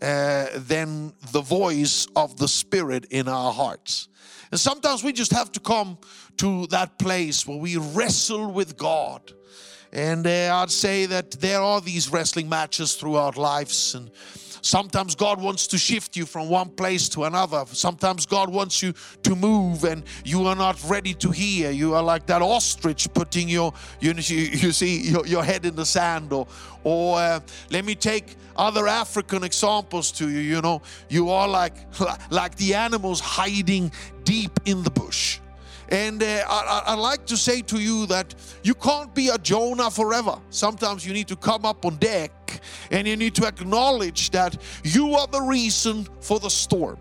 uh, 0.01 0.45
than 0.55 1.11
the 1.33 1.41
voice 1.41 2.07
of 2.15 2.37
the 2.37 2.47
Spirit 2.47 3.07
in 3.09 3.27
our 3.27 3.51
hearts. 3.51 4.07
And 4.51 4.59
sometimes 4.59 5.03
we 5.03 5.11
just 5.11 5.33
have 5.33 5.51
to 5.51 5.59
come 5.59 5.97
to 6.37 6.67
that 6.67 6.97
place 6.97 7.45
where 7.45 7.57
we 7.57 7.75
wrestle 7.75 8.49
with 8.53 8.77
God. 8.77 9.33
And 9.91 10.25
uh, 10.25 10.61
I'd 10.61 10.71
say 10.71 11.07
that 11.07 11.31
there 11.31 11.61
are 11.61 11.81
these 11.81 12.09
wrestling 12.09 12.47
matches 12.47 12.95
throughout 12.95 13.35
lives 13.35 13.95
and 13.95 14.09
Sometimes 14.61 15.15
God 15.15 15.41
wants 15.41 15.67
to 15.67 15.77
shift 15.77 16.15
you 16.15 16.25
from 16.25 16.49
one 16.49 16.69
place 16.69 17.09
to 17.09 17.25
another. 17.25 17.65
Sometimes 17.67 18.25
God 18.25 18.49
wants 18.49 18.81
you 18.81 18.93
to 19.23 19.35
move 19.35 19.83
and 19.83 20.03
you 20.23 20.45
are 20.45 20.55
not 20.55 20.77
ready 20.89 21.13
to 21.15 21.31
hear. 21.31 21.71
You 21.71 21.93
are 21.95 22.03
like 22.03 22.25
that 22.27 22.41
ostrich 22.41 23.07
putting 23.13 23.49
your, 23.49 23.73
you, 23.99 24.13
you 24.17 24.71
see, 24.71 25.01
your, 25.01 25.25
your 25.25 25.43
head 25.43 25.65
in 25.65 25.75
the 25.75 25.85
sand. 25.85 26.33
Or, 26.33 26.47
or 26.83 27.17
uh, 27.17 27.39
let 27.69 27.85
me 27.85 27.95
take 27.95 28.35
other 28.55 28.87
African 28.87 29.43
examples 29.43 30.11
to 30.13 30.29
you. 30.29 30.39
You 30.39 30.61
know, 30.61 30.81
you 31.09 31.29
are 31.29 31.47
like, 31.47 31.73
like 32.31 32.55
the 32.55 32.75
animals 32.75 33.19
hiding 33.19 33.91
deep 34.23 34.59
in 34.65 34.83
the 34.83 34.91
bush. 34.91 35.39
And 35.89 36.21
uh, 36.21 36.43
I, 36.47 36.83
I 36.87 36.93
like 36.95 37.25
to 37.27 37.37
say 37.37 37.61
to 37.61 37.79
you 37.79 38.05
that 38.07 38.35
you 38.63 38.73
can't 38.73 39.13
be 39.13 39.29
a 39.29 39.37
Jonah 39.37 39.89
forever. 39.89 40.39
Sometimes 40.49 41.05
you 41.05 41.13
need 41.13 41.27
to 41.29 41.35
come 41.35 41.65
up 41.65 41.85
on 41.85 41.95
deck 41.97 42.61
and 42.91 43.07
you 43.07 43.15
need 43.15 43.35
to 43.35 43.47
acknowledge 43.47 44.31
that 44.31 44.57
you 44.83 45.15
are 45.15 45.27
the 45.27 45.41
reason 45.41 46.07
for 46.19 46.39
the 46.39 46.49
storm. 46.49 46.97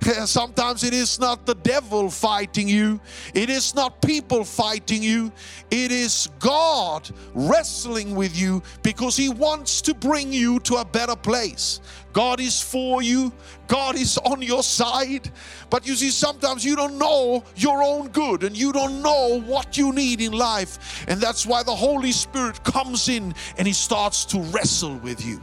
Sometimes 0.24 0.84
it 0.84 0.94
is 0.94 1.18
not 1.18 1.46
the 1.46 1.54
devil 1.54 2.10
fighting 2.10 2.68
you, 2.68 3.00
it 3.34 3.50
is 3.50 3.74
not 3.74 4.02
people 4.02 4.44
fighting 4.44 5.02
you, 5.02 5.32
it 5.70 5.90
is 5.90 6.28
God 6.38 7.08
wrestling 7.34 8.14
with 8.14 8.36
you 8.36 8.62
because 8.82 9.16
He 9.16 9.28
wants 9.28 9.80
to 9.82 9.94
bring 9.94 10.32
you 10.32 10.60
to 10.60 10.76
a 10.76 10.84
better 10.84 11.16
place. 11.16 11.80
God 12.12 12.40
is 12.40 12.62
for 12.62 13.02
you, 13.02 13.30
God 13.68 13.94
is 13.94 14.16
on 14.18 14.40
your 14.40 14.62
side. 14.62 15.30
But 15.68 15.86
you 15.86 15.94
see, 15.94 16.08
sometimes 16.08 16.64
you 16.64 16.74
don't 16.74 16.96
know 16.96 17.44
your 17.56 17.82
own 17.82 18.08
good 18.08 18.42
and 18.42 18.56
you 18.56 18.72
don't 18.72 19.02
know 19.02 19.42
what 19.42 19.76
you 19.76 19.92
need 19.92 20.22
in 20.22 20.32
life. 20.32 21.04
And 21.08 21.20
that's 21.20 21.44
why 21.44 21.62
the 21.62 21.74
Holy 21.74 22.12
Spirit 22.12 22.64
comes 22.64 23.10
in 23.10 23.34
and 23.58 23.66
He 23.66 23.74
starts 23.74 24.24
to 24.26 24.40
wrestle 24.40 24.96
with 24.96 25.24
you. 25.26 25.42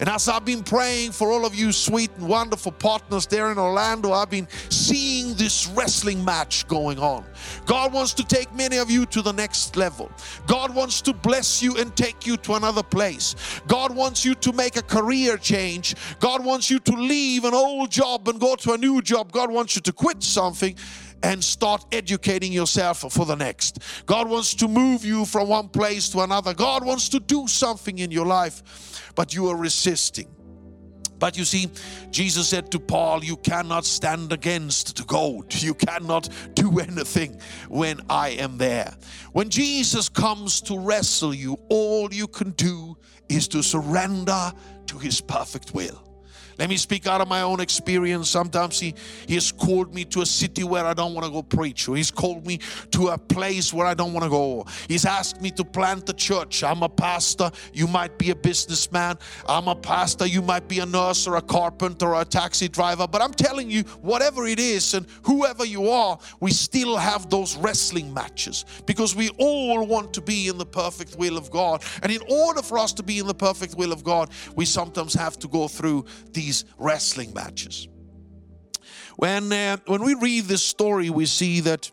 And 0.00 0.08
as 0.08 0.28
I've 0.28 0.44
been 0.44 0.62
praying 0.62 1.12
for 1.12 1.32
all 1.32 1.44
of 1.44 1.54
you 1.54 1.72
sweet 1.72 2.10
and 2.16 2.28
wonderful 2.28 2.72
partners 2.72 3.26
there 3.26 3.50
in 3.50 3.58
Orlando, 3.58 4.12
I've 4.12 4.30
been 4.30 4.46
seeing 4.68 5.34
this 5.34 5.66
wrestling 5.68 6.24
match 6.24 6.68
going 6.68 6.98
on. 6.98 7.24
God 7.66 7.92
wants 7.92 8.14
to 8.14 8.24
take 8.24 8.52
many 8.54 8.76
of 8.78 8.90
you 8.90 9.06
to 9.06 9.22
the 9.22 9.32
next 9.32 9.76
level. 9.76 10.10
God 10.46 10.74
wants 10.74 11.00
to 11.02 11.12
bless 11.12 11.62
you 11.62 11.76
and 11.76 11.94
take 11.96 12.26
you 12.26 12.36
to 12.38 12.54
another 12.54 12.82
place. 12.82 13.34
God 13.66 13.94
wants 13.94 14.24
you 14.24 14.34
to 14.36 14.52
make 14.52 14.76
a 14.76 14.82
career 14.82 15.36
change. 15.36 15.96
God 16.20 16.44
wants 16.44 16.70
you 16.70 16.78
to 16.80 16.92
leave 16.92 17.44
an 17.44 17.54
old 17.54 17.90
job 17.90 18.28
and 18.28 18.40
go 18.40 18.54
to 18.56 18.72
a 18.72 18.78
new 18.78 19.02
job. 19.02 19.32
God 19.32 19.50
wants 19.50 19.74
you 19.74 19.82
to 19.82 19.92
quit 19.92 20.22
something 20.22 20.76
and 21.22 21.42
start 21.42 21.84
educating 21.92 22.52
yourself 22.52 23.00
for 23.12 23.26
the 23.26 23.34
next. 23.34 23.78
God 24.06 24.28
wants 24.28 24.54
to 24.56 24.68
move 24.68 25.04
you 25.04 25.24
from 25.24 25.48
one 25.48 25.68
place 25.68 26.08
to 26.10 26.20
another. 26.20 26.54
God 26.54 26.84
wants 26.84 27.08
to 27.10 27.20
do 27.20 27.46
something 27.48 27.98
in 27.98 28.10
your 28.10 28.26
life, 28.26 29.12
but 29.14 29.34
you 29.34 29.48
are 29.48 29.56
resisting. 29.56 30.28
But 31.18 31.36
you 31.36 31.44
see, 31.44 31.68
Jesus 32.10 32.48
said 32.48 32.70
to 32.70 32.78
Paul, 32.78 33.24
You 33.24 33.36
cannot 33.36 33.84
stand 33.84 34.32
against 34.32 34.96
the 34.96 35.04
goat. 35.04 35.62
You 35.62 35.74
cannot 35.74 36.28
do 36.54 36.78
anything 36.80 37.40
when 37.68 38.00
I 38.08 38.30
am 38.30 38.58
there. 38.58 38.94
When 39.32 39.50
Jesus 39.50 40.08
comes 40.08 40.60
to 40.62 40.78
wrestle 40.78 41.34
you, 41.34 41.58
all 41.68 42.12
you 42.12 42.28
can 42.28 42.50
do 42.52 42.96
is 43.28 43.48
to 43.48 43.62
surrender 43.62 44.52
to 44.86 44.98
his 44.98 45.20
perfect 45.20 45.74
will. 45.74 46.07
Let 46.58 46.68
me 46.68 46.76
speak 46.76 47.06
out 47.06 47.20
of 47.20 47.28
my 47.28 47.42
own 47.42 47.60
experience. 47.60 48.28
Sometimes 48.28 48.80
he, 48.80 48.94
he 49.28 49.34
has 49.34 49.52
called 49.52 49.94
me 49.94 50.04
to 50.06 50.22
a 50.22 50.26
city 50.26 50.64
where 50.64 50.84
I 50.84 50.92
don't 50.92 51.14
want 51.14 51.24
to 51.24 51.30
go 51.30 51.42
preach, 51.42 51.88
or 51.88 51.94
He's 51.94 52.10
called 52.10 52.44
me 52.44 52.58
to 52.90 53.08
a 53.08 53.18
place 53.18 53.72
where 53.72 53.86
I 53.86 53.94
don't 53.94 54.12
want 54.12 54.24
to 54.24 54.30
go. 54.30 54.66
He's 54.88 55.04
asked 55.04 55.40
me 55.40 55.52
to 55.52 55.64
plant 55.64 56.08
a 56.08 56.12
church. 56.12 56.64
I'm 56.64 56.82
a 56.82 56.88
pastor. 56.88 57.52
You 57.72 57.86
might 57.86 58.18
be 58.18 58.30
a 58.30 58.34
businessman. 58.34 59.18
I'm 59.48 59.68
a 59.68 59.76
pastor. 59.76 60.26
You 60.26 60.42
might 60.42 60.66
be 60.66 60.80
a 60.80 60.86
nurse 60.86 61.28
or 61.28 61.36
a 61.36 61.42
carpenter 61.42 62.06
or 62.06 62.22
a 62.22 62.24
taxi 62.24 62.68
driver. 62.68 63.06
But 63.06 63.22
I'm 63.22 63.32
telling 63.32 63.70
you, 63.70 63.84
whatever 64.02 64.46
it 64.46 64.58
is 64.58 64.94
and 64.94 65.06
whoever 65.22 65.64
you 65.64 65.88
are, 65.88 66.18
we 66.40 66.50
still 66.50 66.96
have 66.96 67.30
those 67.30 67.56
wrestling 67.56 68.12
matches 68.12 68.64
because 68.84 69.14
we 69.14 69.28
all 69.38 69.86
want 69.86 70.12
to 70.14 70.20
be 70.20 70.48
in 70.48 70.58
the 70.58 70.66
perfect 70.66 71.16
will 71.16 71.36
of 71.36 71.52
God. 71.52 71.84
And 72.02 72.10
in 72.10 72.20
order 72.28 72.62
for 72.62 72.78
us 72.78 72.92
to 72.94 73.04
be 73.04 73.20
in 73.20 73.28
the 73.28 73.34
perfect 73.34 73.76
will 73.76 73.92
of 73.92 74.02
God, 74.02 74.30
we 74.56 74.64
sometimes 74.64 75.14
have 75.14 75.38
to 75.38 75.46
go 75.46 75.68
through 75.68 76.04
these 76.32 76.47
these 76.48 76.64
wrestling 76.78 77.34
matches. 77.34 77.88
When, 79.16 79.52
uh, 79.52 79.76
when 79.86 80.02
we 80.02 80.14
read 80.14 80.44
this 80.44 80.62
story, 80.62 81.10
we 81.10 81.26
see 81.26 81.60
that 81.60 81.90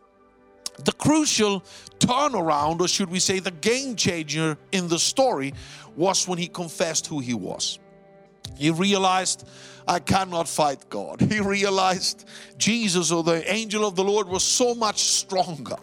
the 0.86 0.94
crucial 0.94 1.64
turnaround, 2.00 2.80
or 2.80 2.88
should 2.88 3.10
we 3.10 3.20
say 3.20 3.40
the 3.40 3.52
game 3.52 3.96
changer 3.98 4.58
in 4.72 4.88
the 4.88 5.00
story, 5.00 5.54
was 5.98 6.28
when 6.28 6.38
he 6.38 6.48
confessed 6.48 7.08
who 7.08 7.20
he 7.20 7.34
was. 7.34 7.80
He 8.58 8.70
realized, 8.72 9.46
I 9.88 10.00
cannot 10.00 10.48
fight 10.48 10.90
God. 10.90 11.22
He 11.22 11.40
realized 11.40 12.28
Jesus 12.58 13.12
or 13.12 13.24
the 13.24 13.52
angel 13.52 13.86
of 13.86 13.96
the 13.96 14.04
Lord 14.04 14.28
was 14.28 14.44
so 14.44 14.74
much 14.74 15.00
stronger. 15.00 15.78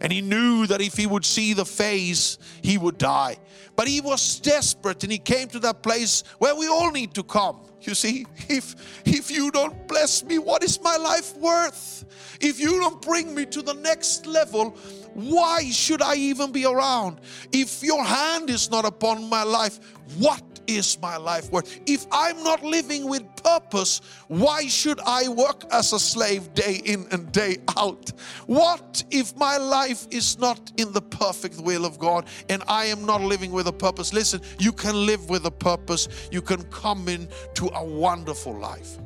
And 0.00 0.12
he 0.12 0.20
knew 0.20 0.66
that 0.66 0.80
if 0.80 0.96
he 0.96 1.06
would 1.06 1.24
see 1.24 1.54
the 1.54 1.64
face, 1.64 2.38
he 2.62 2.76
would 2.78 2.98
die. 2.98 3.38
But 3.76 3.88
he 3.88 4.00
was 4.00 4.40
desperate 4.40 5.02
and 5.02 5.12
he 5.12 5.18
came 5.18 5.48
to 5.48 5.58
that 5.60 5.82
place 5.82 6.24
where 6.38 6.54
we 6.54 6.66
all 6.68 6.90
need 6.90 7.14
to 7.14 7.22
come. 7.22 7.60
You 7.82 7.94
see, 7.94 8.26
if 8.48 8.74
if 9.04 9.30
you 9.30 9.50
don't 9.50 9.86
bless 9.86 10.24
me, 10.24 10.38
what 10.38 10.64
is 10.64 10.80
my 10.82 10.96
life 10.96 11.36
worth? 11.36 12.04
If 12.40 12.58
you 12.58 12.80
don't 12.80 13.00
bring 13.00 13.34
me 13.34 13.46
to 13.46 13.62
the 13.62 13.74
next 13.74 14.26
level, 14.26 14.70
why 15.14 15.70
should 15.70 16.02
I 16.02 16.16
even 16.16 16.52
be 16.52 16.66
around? 16.66 17.20
If 17.52 17.82
your 17.82 18.04
hand 18.04 18.50
is 18.50 18.70
not 18.70 18.84
upon 18.84 19.28
my 19.28 19.44
life, 19.44 19.78
what 20.18 20.55
is 20.66 21.00
my 21.00 21.16
life 21.16 21.50
worth? 21.50 21.80
If 21.86 22.06
I'm 22.10 22.42
not 22.42 22.62
living 22.62 23.08
with 23.08 23.24
purpose, 23.42 24.00
why 24.28 24.66
should 24.66 25.00
I 25.00 25.28
work 25.28 25.64
as 25.72 25.92
a 25.92 25.98
slave 25.98 26.52
day 26.54 26.80
in 26.84 27.06
and 27.10 27.30
day 27.32 27.58
out? 27.76 28.12
What 28.46 29.04
if 29.10 29.36
my 29.36 29.56
life 29.56 30.06
is 30.10 30.38
not 30.38 30.72
in 30.76 30.92
the 30.92 31.02
perfect 31.02 31.60
will 31.60 31.84
of 31.84 31.98
God 31.98 32.26
and 32.48 32.62
I 32.68 32.86
am 32.86 33.04
not 33.04 33.20
living 33.20 33.52
with 33.52 33.66
a 33.66 33.72
purpose? 33.72 34.12
Listen, 34.12 34.40
you 34.58 34.72
can 34.72 35.06
live 35.06 35.28
with 35.28 35.46
a 35.46 35.50
purpose, 35.50 36.28
you 36.30 36.42
can 36.42 36.62
come 36.64 37.08
into 37.08 37.68
a 37.74 37.84
wonderful 37.84 38.54
life. 38.54 38.98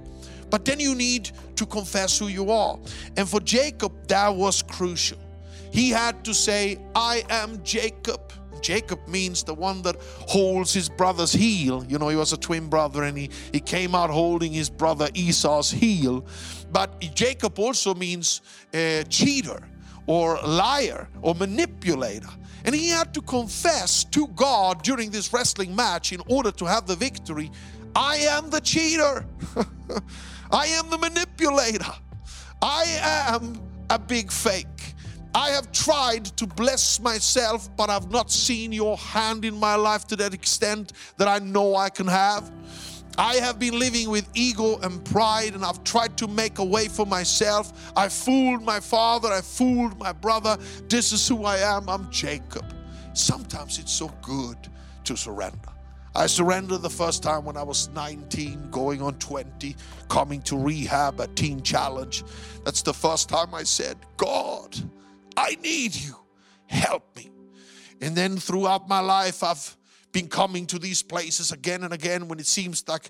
But 0.51 0.65
then 0.65 0.81
you 0.81 0.95
need 0.95 1.31
to 1.57 1.65
confess 1.65 2.19
who 2.19 2.27
you 2.27 2.51
are. 2.51 2.79
And 3.17 3.29
for 3.29 3.41
Jacob, 3.41 3.93
that 4.09 4.35
was 4.35 4.63
crucial. 4.63 5.19
He 5.73 5.91
had 5.91 6.25
to 6.25 6.35
say, 6.35 6.79
I 6.95 7.23
am 7.31 7.63
Jacob 7.63 8.33
Jacob 8.63 9.07
means 9.09 9.43
the 9.43 9.55
one 9.55 9.83
that 9.83 9.97
holds 10.01 10.73
his 10.73 10.89
brother's 10.89 11.33
heel. 11.33 11.85
You 11.85 11.99
know, 11.99 12.09
he 12.09 12.17
was 12.17 12.33
a 12.33 12.37
twin 12.37 12.69
brother 12.69 13.05
and 13.05 13.17
he, 13.17 13.31
he 13.53 13.61
came 13.61 13.95
out 13.95 14.11
holding 14.11 14.53
his 14.53 14.71
brother 14.71 15.09
Esau's 15.15 15.71
heel. 15.71 16.25
But 16.73 17.01
Jacob 17.15 17.59
also 17.59 17.95
means 17.95 18.41
uh, 18.73 19.03
cheater 19.05 19.69
or 20.07 20.39
liar 20.43 21.09
or 21.23 21.35
manipulator. 21.35 22.29
And 22.65 22.75
he 22.75 22.89
had 22.89 23.15
to 23.15 23.23
confess 23.23 24.05
to 24.05 24.27
God 24.29 24.83
during 24.83 25.11
this 25.11 25.33
wrestling 25.33 25.75
match 25.75 26.13
in 26.13 26.21
order 26.29 26.51
to 26.53 26.65
have 26.67 26.87
the 26.87 26.97
victory 26.97 27.51
I 27.95 28.17
am 28.19 28.51
the 28.51 28.61
cheater, 28.61 29.27
I 30.53 30.67
am 30.67 30.91
the 30.91 30.99
manipulator, 30.99 31.93
I 32.63 32.85
am 33.29 33.61
a 33.89 33.99
big 33.99 34.31
fake. 34.31 34.95
I 35.35 35.51
have 35.51 35.71
tried 35.71 36.25
to 36.25 36.47
bless 36.47 36.99
myself, 36.99 37.69
but 37.77 37.89
I've 37.89 38.11
not 38.11 38.31
seen 38.31 38.73
your 38.73 38.97
hand 38.97 39.45
in 39.45 39.55
my 39.55 39.77
life 39.77 40.07
to 40.09 40.17
that 40.17 40.35
extent 40.35 40.93
that 41.19 41.29
I 41.29 41.39
know 41.39 41.77
I 41.77 41.89
can 41.89 42.09
have. 42.09 42.51
I 43.17 43.35
have 43.37 43.59
been 43.59 43.79
living 43.79 44.09
with 44.11 44.29
ego 44.35 44.79
and 44.79 45.05
pride, 45.05 45.55
and 45.55 45.65
I've 45.65 45.85
tried 45.85 46.17
to 46.19 46.27
make 46.27 46.59
a 46.59 46.65
way 46.65 46.89
for 46.89 47.07
myself. 47.07 47.93
I 47.97 48.09
fooled 48.09 48.63
my 48.63 48.81
father, 48.81 49.29
I 49.29 49.41
fooled 49.41 49.99
my 49.99 50.13
brother. 50.13 50.57
This 50.89 51.13
is 51.13 51.27
who 51.29 51.45
I 51.45 51.59
am. 51.59 51.89
I'm 51.89 52.11
Jacob. 52.11 52.65
Sometimes 53.13 53.79
it's 53.79 53.93
so 53.93 54.09
good 54.23 54.57
to 55.05 55.17
surrender. 55.17 55.59
I 56.15 56.27
surrendered 56.27 56.83
the 56.83 56.91
first 56.91 57.23
time 57.23 57.45
when 57.45 57.57
I 57.57 57.63
was 57.63 57.89
19, 57.91 58.71
going 58.71 59.01
on 59.01 59.15
20, 59.15 59.77
coming 60.09 60.43
to 60.43 60.59
rehab 60.59 61.21
at 61.21 61.37
Teen 61.37 61.63
Challenge. 61.63 62.25
That's 62.65 62.83
the 62.83 62.95
first 62.95 63.29
time 63.29 63.55
I 63.55 63.63
said, 63.63 63.97
God, 64.17 64.77
I 65.37 65.57
need 65.63 65.95
you. 65.95 66.17
Help 66.67 67.17
me. 67.17 67.31
And 68.01 68.17
then 68.17 68.37
throughout 68.37 68.89
my 68.89 69.01
life, 69.01 69.43
I've 69.43 69.77
been 70.13 70.29
coming 70.29 70.67
to 70.67 70.79
these 70.79 71.03
places 71.03 71.53
again 71.53 71.85
and 71.85 71.93
again 71.93 72.29
when 72.29 72.39
it 72.39 72.47
seems 72.47 72.87
like 72.89 73.09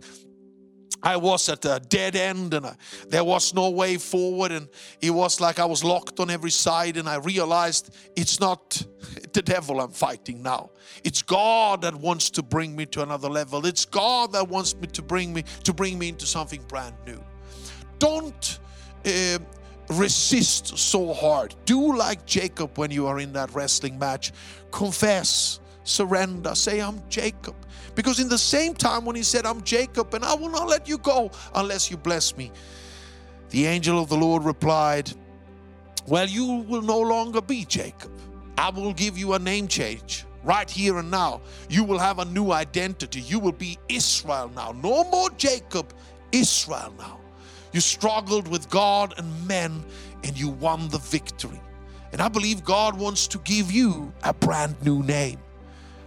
I 1.03 1.17
was 1.17 1.49
at 1.49 1.65
a 1.65 1.81
dead 1.89 2.15
end 2.15 2.53
and 2.53 2.77
there 3.09 3.25
was 3.25 3.55
no 3.55 3.71
way 3.71 3.97
forward, 3.97 4.53
and 4.53 4.69
it 5.01 5.11
was 5.11 5.41
like 5.41 5.59
I 5.59 5.65
was 5.65 5.83
locked 5.83 6.21
on 6.21 6.29
every 6.31 6.51
side. 6.51 6.97
And 6.97 7.09
I 7.09 7.17
realized 7.17 7.95
it's 8.17 8.39
not 8.39 8.83
the 9.33 9.43
devil 9.43 9.81
I'm 9.81 9.91
fighting 9.91 10.43
now, 10.43 10.71
it's 11.05 11.23
God 11.23 11.83
that 11.83 11.95
wants 11.95 12.31
to 12.31 12.43
bring 12.43 12.77
me 12.77 12.87
to 12.87 13.03
another 13.03 13.29
level. 13.29 13.65
It's 13.67 13.85
God 13.85 14.33
that 14.33 14.49
wants 14.49 14.75
me 14.75 14.89
to 14.89 15.03
bring 15.03 15.33
me 15.33 15.45
to 15.65 15.73
bring 15.73 15.99
me 15.99 16.11
into 16.11 16.27
something 16.27 16.63
brand 16.69 16.95
new. 17.07 17.23
Don't 17.99 18.59
uh, 19.07 19.39
resist 19.91 20.79
so 20.79 21.13
hard. 21.13 21.55
Do 21.65 21.97
like 21.97 22.25
Jacob 22.27 22.79
when 22.79 22.91
you 22.91 23.07
are 23.07 23.21
in 23.21 23.33
that 23.33 23.55
wrestling 23.55 23.99
match. 23.99 24.33
Confess, 24.71 25.61
surrender, 25.85 26.55
say, 26.55 26.81
I'm 26.81 27.03
Jacob. 27.09 27.55
Because 27.95 28.21
in 28.21 28.29
the 28.29 28.39
same 28.39 28.75
time 28.75 29.05
when 29.05 29.17
he 29.17 29.23
said, 29.23 29.45
I'm 29.45 29.63
Jacob 29.63 30.15
and 30.15 30.25
I 30.25 30.35
will 30.35 30.51
not 30.51 30.69
let 30.69 30.89
you 30.89 30.99
go 30.99 31.31
unless 31.55 31.91
you 31.91 31.97
bless 31.97 32.37
me, 32.37 32.53
the 33.51 33.67
angel 33.67 33.99
of 34.01 34.09
the 34.09 34.17
Lord 34.17 34.45
replied, 34.45 35.13
Well, 36.07 36.27
you 36.27 36.65
will 36.69 36.83
no 36.83 37.01
longer 37.01 37.41
be 37.41 37.65
Jacob. 37.65 38.13
I 38.57 38.71
will 38.71 38.93
give 38.93 39.19
you 39.19 39.35
a 39.35 39.39
name 39.39 39.67
change 39.69 40.25
right 40.45 40.71
here 40.71 40.99
and 40.99 41.11
now. 41.11 41.41
You 41.69 41.85
will 41.85 41.99
have 41.99 42.19
a 42.19 42.25
new 42.25 42.53
identity. 42.53 43.21
You 43.21 43.39
will 43.41 43.53
be 43.53 43.79
Israel 43.89 44.51
now. 44.55 44.73
No 44.73 45.05
more 45.05 45.31
Jacob, 45.31 45.93
Israel 46.33 46.95
now. 46.99 47.19
You 47.73 47.81
struggled 47.81 48.49
with 48.49 48.69
God 48.69 49.15
and 49.19 49.47
men 49.47 49.85
and 50.25 50.39
you 50.39 50.49
won 50.49 50.89
the 50.89 50.99
victory. 50.99 51.61
And 52.13 52.21
I 52.21 52.29
believe 52.29 52.65
God 52.65 52.99
wants 52.99 53.29
to 53.29 53.39
give 53.39 53.71
you 53.71 54.13
a 54.25 54.35
brand 54.35 54.77
new 54.85 55.03
name. 55.03 55.39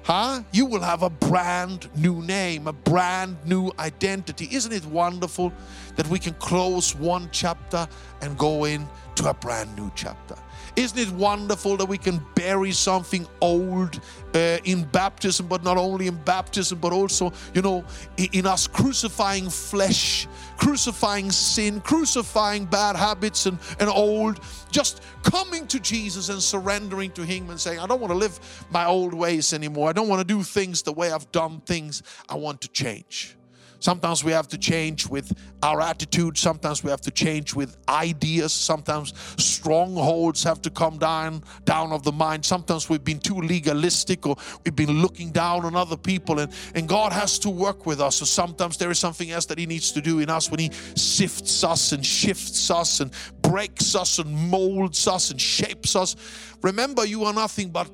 Huh? 0.04 0.42
You 0.52 0.66
will 0.66 0.82
have 0.82 1.02
a 1.02 1.10
brand 1.10 1.90
new 1.96 2.22
name, 2.22 2.68
a 2.68 2.74
brand 2.74 3.38
new 3.46 3.72
identity. 3.80 4.50
Isn't 4.52 4.74
it 4.74 4.86
wonderful 4.86 5.54
that 5.96 6.06
we 6.08 6.20
can 6.20 6.34
close 6.34 6.94
one 6.94 7.30
chapter 7.32 7.88
and 8.22 8.38
go 8.38 8.66
into 8.66 9.30
a 9.30 9.34
brand 9.34 9.74
new 9.78 9.90
chapter? 9.96 10.36
Isn't 10.76 10.98
it 10.98 11.12
wonderful 11.12 11.78
that 11.78 11.86
we 11.86 12.00
can 12.00 12.26
bury 12.34 12.72
something 12.72 13.28
old 13.42 14.00
uh, 14.34 14.58
in 14.64 14.86
baptism, 14.86 15.48
but 15.48 15.64
not 15.64 15.78
only 15.78 16.08
in 16.08 16.16
baptism, 16.24 16.80
but 16.80 16.92
also, 16.92 17.32
you 17.54 17.62
know, 17.62 17.86
in, 18.18 18.28
in 18.34 18.48
us 18.48 18.66
crucifying 18.66 19.50
flesh, 19.52 20.28
crucifying 20.58 21.30
sin, 21.32 21.80
crucifying 21.82 22.66
bad 22.66 22.96
habits 22.96 23.46
and, 23.46 23.60
and 23.80 23.88
old, 23.88 24.40
just 24.72 25.04
coming 25.22 25.68
to 25.68 25.80
Jesus 25.80 26.30
and 26.30 26.42
surrendering 26.42 27.12
to 27.12 27.24
Him 27.24 27.52
and 27.52 27.60
saying, 27.60 27.80
I 27.80 27.86
don't 27.86 28.02
want 28.02 28.12
to 28.12 28.18
live 28.18 28.66
my 28.72 28.86
old 28.86 29.14
ways 29.14 29.54
anymore. 29.54 29.90
I 29.90 29.94
don't 29.94 30.08
want 30.08 30.28
to 30.28 30.28
do 30.28 30.42
things 30.42 30.82
the 30.82 30.94
way 30.94 31.12
I've 31.12 31.32
done 31.32 31.62
things. 31.62 32.02
I 32.28 32.36
want 32.36 32.62
to 32.62 32.68
change. 32.70 33.36
Sometimes 33.84 34.24
we 34.24 34.32
have 34.32 34.48
to 34.48 34.58
change 34.58 35.10
with 35.10 35.38
our 35.62 35.82
attitude. 35.82 36.38
Sometimes 36.38 36.86
we 36.86 36.90
have 36.90 37.02
to 37.02 37.12
change 37.12 37.54
with 37.54 37.76
ideas. 37.90 38.54
Sometimes 38.54 39.14
strongholds 39.38 40.42
have 40.42 40.62
to 40.62 40.70
come 40.70 40.98
down, 40.98 41.44
down 41.66 41.92
of 41.92 42.02
the 42.04 42.12
mind. 42.14 42.46
Sometimes 42.46 42.88
we've 42.88 43.04
been 43.04 43.20
too 43.20 43.42
legalistic 43.42 44.26
or 44.26 44.38
we've 44.64 44.74
been 44.74 45.02
looking 45.02 45.32
down 45.32 45.66
on 45.66 45.76
other 45.76 45.98
people 45.98 46.40
and, 46.40 46.54
and 46.76 46.88
God 46.88 47.12
has 47.12 47.38
to 47.40 47.50
work 47.50 47.86
with 47.86 48.00
us. 48.00 48.16
So 48.16 48.26
sometimes 48.26 48.78
there 48.78 48.90
is 48.90 49.00
something 49.00 49.32
else 49.32 49.48
that 49.48 49.58
He 49.58 49.66
needs 49.66 49.92
to 49.92 50.00
do 50.00 50.20
in 50.20 50.30
us 50.30 50.50
when 50.50 50.62
He 50.62 50.72
sifts 50.96 51.66
us 51.66 51.92
and 51.92 52.06
shifts 52.06 52.72
us 52.72 53.02
and 53.02 53.12
breaks 53.42 53.96
us 53.96 54.18
and 54.18 54.34
molds 54.50 55.10
us 55.10 55.30
and 55.30 55.42
shapes 55.42 55.98
us. 55.98 56.16
Remember, 56.62 57.06
you 57.06 57.26
are 57.26 57.34
nothing 57.34 57.70
but 57.70 57.92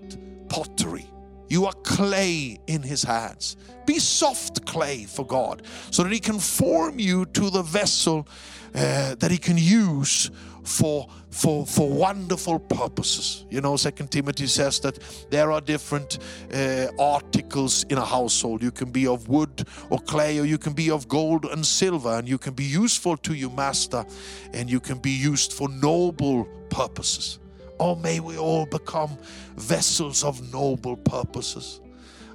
pottery. 0.49 1.09
You 1.49 1.65
are 1.65 1.73
clay 1.83 2.59
in 2.67 2.83
His 2.83 3.03
hands. 3.03 3.57
Be 3.85 3.99
soft 3.99 4.65
clay 4.65 5.05
for 5.05 5.25
God 5.25 5.63
so 5.91 6.03
that 6.03 6.11
He 6.11 6.19
can 6.19 6.39
form 6.39 6.99
you 6.99 7.25
to 7.25 7.49
the 7.49 7.63
vessel 7.63 8.27
uh, 8.75 9.15
that 9.15 9.31
He 9.31 9.37
can 9.37 9.57
use 9.57 10.29
for 10.63 11.07
for 11.31 11.65
for 11.65 11.89
wonderful 11.89 12.59
purposes. 12.59 13.45
You 13.49 13.61
know 13.61 13.75
second 13.77 14.11
timothy 14.11 14.47
says 14.47 14.79
that 14.81 14.99
there 15.31 15.51
are 15.51 15.61
different 15.61 16.19
uh, 16.53 16.87
articles 16.99 17.83
in 17.89 17.97
a 17.97 18.05
household. 18.05 18.61
You 18.61 18.71
can 18.71 18.91
be 18.91 19.07
of 19.07 19.27
wood 19.27 19.67
or 19.89 19.99
clay 19.99 20.39
or 20.39 20.45
you 20.45 20.59
can 20.59 20.73
be 20.73 20.91
of 20.91 21.07
gold 21.07 21.45
and 21.45 21.65
silver 21.65 22.17
and 22.17 22.29
you 22.29 22.37
can 22.37 22.53
be 22.53 22.63
useful 22.63 23.17
to 23.17 23.33
your 23.33 23.51
master 23.51 24.05
and 24.53 24.69
you 24.69 24.79
can 24.79 24.99
be 24.99 25.11
used 25.11 25.53
for 25.53 25.67
noble 25.69 26.45
purposes 26.69 27.39
Oh, 27.79 27.95
may 27.95 28.19
we 28.19 28.37
all 28.37 28.65
become 28.65 29.17
vessels 29.55 30.23
of 30.23 30.51
noble 30.51 30.97
purposes. 30.97 31.79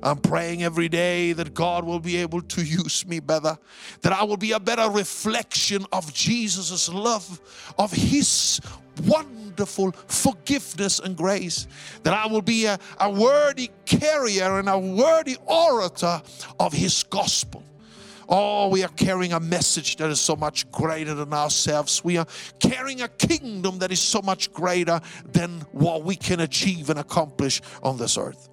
I'm 0.04 0.18
praying 0.18 0.62
every 0.62 0.88
day 0.90 1.33
that 1.33 1.54
God 1.54 1.85
will 1.85 1.98
be 1.98 2.18
able 2.18 2.42
to 2.42 2.62
use 2.62 3.07
me 3.07 3.20
better, 3.20 3.57
that 4.02 4.12
I 4.12 4.22
will 4.22 4.37
be 4.37 4.52
a 4.52 4.61
better 4.61 4.90
reflection 4.90 5.87
of 5.92 6.12
Jesus' 6.12 6.90
love, 6.90 7.40
of 7.78 7.90
His 7.90 8.61
wonderful 9.07 9.92
forgiveness 9.92 10.98
and 10.98 11.16
grace, 11.16 11.66
that 12.02 12.12
I 12.12 12.26
will 12.26 12.42
be 12.42 12.66
a, 12.66 12.78
a 13.00 13.11
worthy 13.11 13.70
carrier 13.87 14.59
and 14.59 14.68
a 14.68 14.78
worthy 14.78 15.38
orator 15.46 16.20
of 16.61 16.74
His 16.74 17.02
gospel. 17.04 17.63
Oh, 18.28 18.68
we 18.68 18.82
are 18.84 18.88
carrying 18.88 19.32
a 19.32 19.40
message 19.40 19.96
that 19.96 20.10
is 20.10 20.20
so 20.20 20.37
much 20.37 20.70
greater 20.70 21.14
than 21.14 21.32
ourselves. 21.32 22.02
We 22.04 22.16
are 22.16 22.26
carrying 22.58 23.02
a 23.02 23.08
kingdom 23.08 23.78
that 23.80 23.92
is 23.92 24.00
so 24.00 24.22
much 24.22 24.52
greater 24.52 25.00
than 25.32 25.60
what 25.72 26.04
we 26.04 26.16
can 26.16 26.40
achieve 26.40 26.90
and 26.90 26.98
accomplish 26.98 27.60
on 27.82 27.98
this 27.98 28.16
earth. 28.16 28.48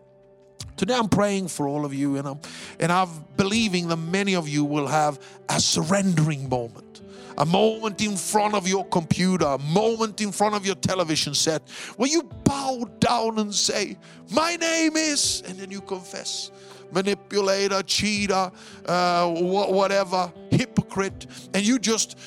Today 0.78 0.96
I'm 0.96 1.10
praying 1.10 1.50
for 1.50 1.68
all 1.68 1.86
of 1.86 1.94
you, 1.94 2.18
and 2.18 2.28
I'm, 2.28 2.40
and 2.80 2.92
I'm 2.92 3.10
believing 3.38 3.88
that 3.90 3.98
many 3.98 4.36
of 4.36 4.50
you 4.50 4.66
will 4.66 4.88
have 4.88 5.20
a 5.50 5.60
surrendering 5.60 6.50
moment 6.50 7.02
a 7.38 7.46
moment 7.46 8.02
in 8.02 8.16
front 8.18 8.54
of 8.54 8.68
your 8.68 8.86
computer, 8.86 9.46
a 9.46 9.58
moment 9.58 10.22
in 10.22 10.32
front 10.32 10.56
of 10.56 10.66
your 10.66 10.76
television 10.76 11.34
set 11.34 11.68
where 11.98 12.10
you 12.10 12.24
bow 12.44 12.86
down 13.00 13.40
and 13.40 13.54
say, 13.54 13.98
My 14.32 14.56
name 14.56 14.96
is, 14.96 15.44
and 15.48 15.58
then 15.58 15.72
you 15.72 15.82
confess 15.82 16.52
manipulator, 16.92 17.82
cheater, 17.84 18.52
uh, 18.86 19.30
whatever, 19.30 20.32
hypocrite, 20.52 21.28
and 21.54 21.66
you 21.66 21.80
just 21.80 22.18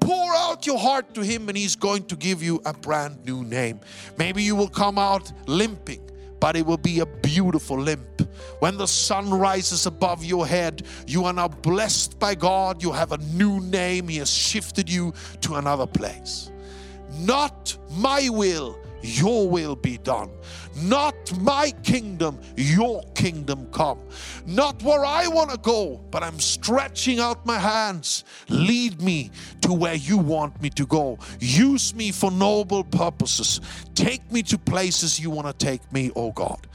pour 0.00 0.34
out 0.34 0.66
your 0.66 0.78
heart 0.78 1.14
to 1.14 1.22
Him, 1.22 1.48
and 1.48 1.56
He's 1.56 1.76
going 1.76 2.04
to 2.04 2.16
give 2.16 2.42
you 2.42 2.60
a 2.64 2.72
brand 2.72 3.24
new 3.24 3.44
name. 3.44 3.80
Maybe 4.16 4.42
you 4.42 4.56
will 4.56 4.68
come 4.68 4.98
out 4.98 5.32
limping. 5.46 6.02
But 6.40 6.56
it 6.56 6.64
will 6.64 6.76
be 6.76 7.00
a 7.00 7.06
beautiful 7.06 7.78
limp. 7.78 8.22
When 8.60 8.76
the 8.76 8.86
sun 8.86 9.30
rises 9.30 9.86
above 9.86 10.24
your 10.24 10.46
head, 10.46 10.86
you 11.06 11.24
are 11.24 11.32
now 11.32 11.48
blessed 11.48 12.18
by 12.18 12.34
God. 12.34 12.82
You 12.82 12.92
have 12.92 13.12
a 13.12 13.18
new 13.18 13.60
name. 13.60 14.08
He 14.08 14.18
has 14.18 14.30
shifted 14.30 14.90
you 14.90 15.12
to 15.42 15.56
another 15.56 15.86
place. 15.86 16.50
Not 17.20 17.76
my 17.90 18.28
will, 18.28 18.78
your 19.02 19.48
will 19.48 19.76
be 19.76 19.98
done. 19.98 20.30
Not 20.82 21.36
my 21.40 21.72
kingdom, 21.82 22.38
your 22.56 23.02
kingdom 23.14 23.68
come. 23.72 23.98
Not 24.46 24.82
where 24.82 25.04
I 25.04 25.26
want 25.28 25.50
to 25.50 25.58
go, 25.58 26.00
but 26.10 26.22
I'm 26.22 26.38
stretching 26.38 27.20
out 27.20 27.44
my 27.46 27.58
hands. 27.58 28.24
Lead 28.48 29.00
me 29.02 29.30
to 29.62 29.72
where 29.72 29.94
you 29.94 30.18
want 30.18 30.60
me 30.62 30.70
to 30.70 30.86
go. 30.86 31.18
Use 31.40 31.94
me 31.94 32.12
for 32.12 32.30
noble 32.30 32.84
purposes. 32.84 33.60
Take 33.94 34.30
me 34.30 34.42
to 34.44 34.58
places 34.58 35.18
you 35.18 35.30
want 35.30 35.46
to 35.48 35.52
take 35.66 35.92
me, 35.92 36.10
oh 36.14 36.32
God. 36.32 36.66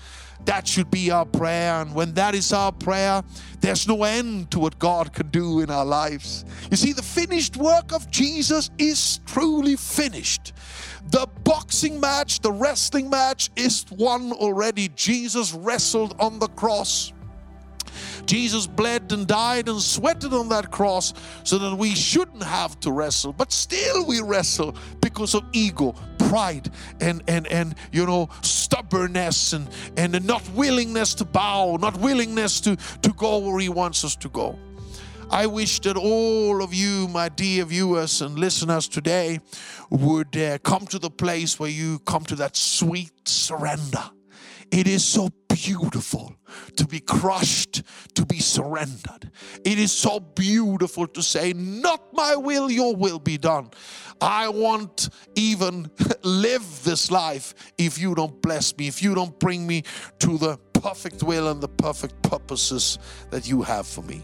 that 0.46 0.68
should 0.68 0.92
be 0.92 1.12
our 1.12 1.26
prayer. 1.26 1.82
And 1.82 1.94
when 1.96 2.14
that 2.14 2.36
is 2.36 2.52
our 2.54 2.72
prayer, 2.72 3.24
there's 3.62 3.88
no 3.88 4.04
end 4.04 4.52
to 4.52 4.60
what 4.60 4.78
God 4.80 5.14
can 5.14 5.28
do 5.30 5.62
in 5.62 5.70
our 5.70 5.86
lives. 5.86 6.46
You 6.70 6.78
see, 6.78 6.94
the 6.94 7.02
finished 7.04 7.58
work 7.58 7.94
of 7.94 8.10
Jesus 8.12 8.70
is 8.78 9.20
truly 9.26 9.76
finished. 9.76 10.54
The 11.12 11.28
boxing 11.84 12.00
match, 12.00 12.40
the 12.40 12.52
wrestling 12.52 13.10
match 13.10 13.50
is 13.58 13.86
won 13.92 14.32
already. 14.32 14.88
Jesus 14.96 15.54
wrestled 15.54 16.16
on 16.18 16.40
the 16.40 16.48
cross. 16.48 17.12
Jesus 18.26 18.68
bled 18.68 19.12
and 19.12 19.28
died 19.28 19.68
and 19.68 19.82
sweated 19.82 20.32
on 20.34 20.48
that 20.48 20.72
cross 20.72 21.14
so 21.44 21.58
that 21.58 21.78
we 21.78 21.94
shouldn't 21.94 22.42
have 22.42 22.80
to 22.80 22.92
wrestle. 22.94 23.34
But 23.34 23.52
still 23.52 24.06
we 24.06 24.22
wrestle 24.22 24.76
because 25.02 25.36
of 25.36 25.44
ego, 25.52 25.94
pride, 26.30 26.70
and 27.02 27.22
and 27.28 27.48
and 27.48 27.76
you 27.92 28.06
know 28.06 28.30
stubbornness 28.42 29.52
and 29.52 29.68
and 29.98 30.26
not 30.26 30.48
willingness 30.52 31.14
to 31.16 31.26
bow, 31.26 31.76
not 31.76 31.98
willingness 31.98 32.62
to 32.62 32.78
to 33.02 33.14
go 33.18 33.40
where 33.40 33.60
He 33.60 33.68
wants 33.68 34.06
us 34.06 34.16
to 34.18 34.30
go. 34.30 34.58
I 35.34 35.48
wish 35.48 35.80
that 35.80 35.98
all 35.98 36.62
of 36.62 36.76
you, 36.76 37.08
my 37.08 37.28
dear 37.28 37.66
viewers 37.66 38.22
and 38.22 38.38
listeners 38.38 38.88
today, 38.88 39.40
would 39.90 40.38
uh, 40.38 40.60
come 40.60 40.86
to 40.86 41.00
the 41.00 41.10
place 41.10 41.60
where 41.60 41.72
you 41.72 41.98
come 42.06 42.24
to 42.26 42.36
that 42.36 42.56
sweet 42.56 43.28
surrender. 43.28 44.12
It 44.72 44.86
is 44.86 45.04
so 45.04 45.30
beautiful 45.50 46.36
to 46.76 46.86
be 46.86 47.00
crushed, 47.00 47.82
to 48.14 48.28
be 48.28 48.38
surrendered. 48.38 49.32
It 49.66 49.80
is 49.80 49.92
so 49.92 50.20
beautiful 50.20 51.08
to 51.08 51.24
say, 51.24 51.52
Not 51.54 52.14
my 52.14 52.36
will, 52.36 52.70
your 52.70 52.96
will 52.96 53.18
be 53.18 53.40
done. 53.40 53.72
I 54.22 54.50
won't 54.50 55.10
even 55.34 55.90
live 56.22 56.84
this 56.84 57.10
life 57.10 57.56
if 57.80 57.98
you 57.98 58.14
don't 58.14 58.40
bless 58.44 58.78
me, 58.78 58.88
if 58.88 59.02
you 59.02 59.16
don't 59.16 59.40
bring 59.40 59.66
me 59.66 59.82
to 60.20 60.38
the 60.38 60.58
perfect 60.74 61.24
will 61.24 61.48
and 61.48 61.60
the 61.60 61.70
perfect 61.70 62.22
purposes 62.22 63.00
that 63.32 63.48
you 63.48 63.64
have 63.64 63.88
for 63.88 64.04
me. 64.04 64.22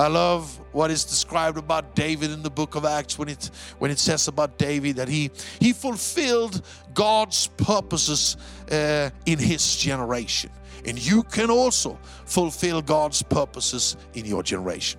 I 0.00 0.06
love 0.06 0.58
what 0.72 0.90
is 0.90 1.04
described 1.04 1.58
about 1.58 1.94
David 1.94 2.30
in 2.30 2.42
the 2.42 2.48
book 2.48 2.74
of 2.74 2.86
Acts 2.86 3.18
when 3.18 3.28
it 3.28 3.50
when 3.80 3.90
it 3.90 3.98
says 3.98 4.28
about 4.28 4.56
David 4.56 4.96
that 4.96 5.08
he 5.08 5.30
he 5.60 5.74
fulfilled 5.74 6.62
God's 6.94 7.48
purposes 7.48 8.38
uh, 8.72 9.10
in 9.26 9.38
his 9.38 9.76
generation, 9.76 10.50
and 10.86 10.98
you 10.98 11.22
can 11.22 11.50
also 11.50 11.98
fulfill 12.24 12.80
God's 12.80 13.22
purposes 13.22 13.98
in 14.14 14.24
your 14.24 14.42
generation. 14.42 14.98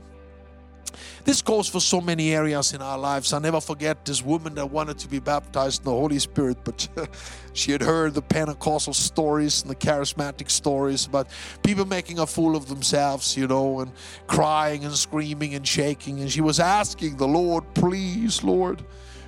This 1.23 1.41
goes 1.41 1.67
for 1.67 1.79
so 1.79 2.01
many 2.01 2.33
areas 2.33 2.73
in 2.73 2.81
our 2.81 2.97
lives. 2.97 3.33
I 3.33 3.39
never 3.39 3.61
forget 3.61 4.05
this 4.05 4.23
woman 4.23 4.55
that 4.55 4.69
wanted 4.69 4.97
to 4.99 5.07
be 5.07 5.19
baptized 5.19 5.81
in 5.81 5.85
the 5.85 5.91
Holy 5.91 6.19
Spirit, 6.19 6.57
but 6.63 6.87
she 7.53 7.71
had 7.71 7.81
heard 7.81 8.13
the 8.13 8.21
Pentecostal 8.21 8.93
stories 8.93 9.61
and 9.61 9.71
the 9.71 9.75
charismatic 9.75 10.49
stories 10.49 11.05
about 11.05 11.27
people 11.63 11.85
making 11.85 12.19
a 12.19 12.27
fool 12.27 12.55
of 12.55 12.67
themselves, 12.67 13.37
you 13.37 13.47
know, 13.47 13.81
and 13.81 13.91
crying 14.27 14.85
and 14.85 14.93
screaming 14.93 15.55
and 15.55 15.67
shaking. 15.67 16.19
And 16.19 16.31
she 16.31 16.41
was 16.41 16.59
asking 16.59 17.17
the 17.17 17.27
Lord, 17.27 17.63
please, 17.73 18.43
Lord, 18.43 18.83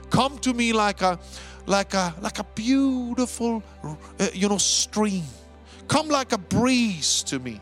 come 0.10 0.38
to 0.40 0.54
me 0.54 0.74
like 0.74 1.02
a 1.02 1.20
like 1.66 1.94
a 1.94 2.14
like 2.22 2.40
a 2.40 2.44
beautiful 2.56 3.64
uh, 3.84 4.28
you 4.34 4.50
know 4.50 4.58
stream 4.58 5.24
come 5.88 6.08
like 6.10 6.32
a 6.34 6.38
breeze 6.38 7.24
to 7.24 7.40
me 7.40 7.62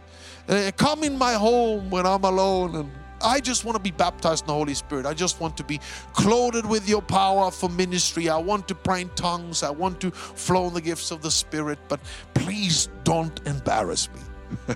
uh, 0.50 0.72
come 0.76 1.04
in 1.04 1.18
my 1.18 1.34
home 1.34 1.90
when 1.90 2.06
i'm 2.06 2.24
alone 2.24 2.76
and 2.76 2.92
I 3.24 3.40
just 3.40 3.66
want 3.66 3.76
to 3.76 3.82
be 3.82 3.92
baptized 3.92 4.44
in 4.44 4.48
the 4.48 4.54
Holy 4.54 4.74
Spirit. 4.74 5.06
I 5.06 5.14
just 5.14 5.40
want 5.40 5.58
to 5.58 5.64
be 5.64 5.80
clothed 6.14 6.66
with 6.66 6.88
your 6.88 7.02
power 7.02 7.52
for 7.52 7.70
ministry. 7.70 8.30
I 8.30 8.38
want 8.38 8.68
to 8.68 8.76
pray 8.76 9.02
in 9.02 9.10
tongues. 9.10 9.64
I 9.64 9.70
want 9.70 10.00
to 10.02 10.12
flow 10.12 10.68
in 10.68 10.74
the 10.74 10.82
gifts 10.82 11.12
of 11.12 11.22
the 11.22 11.32
Spirit. 11.32 11.80
But 11.88 12.00
please 12.34 12.90
don't 13.04 13.40
embarrass 13.48 14.10
me. 14.10 14.76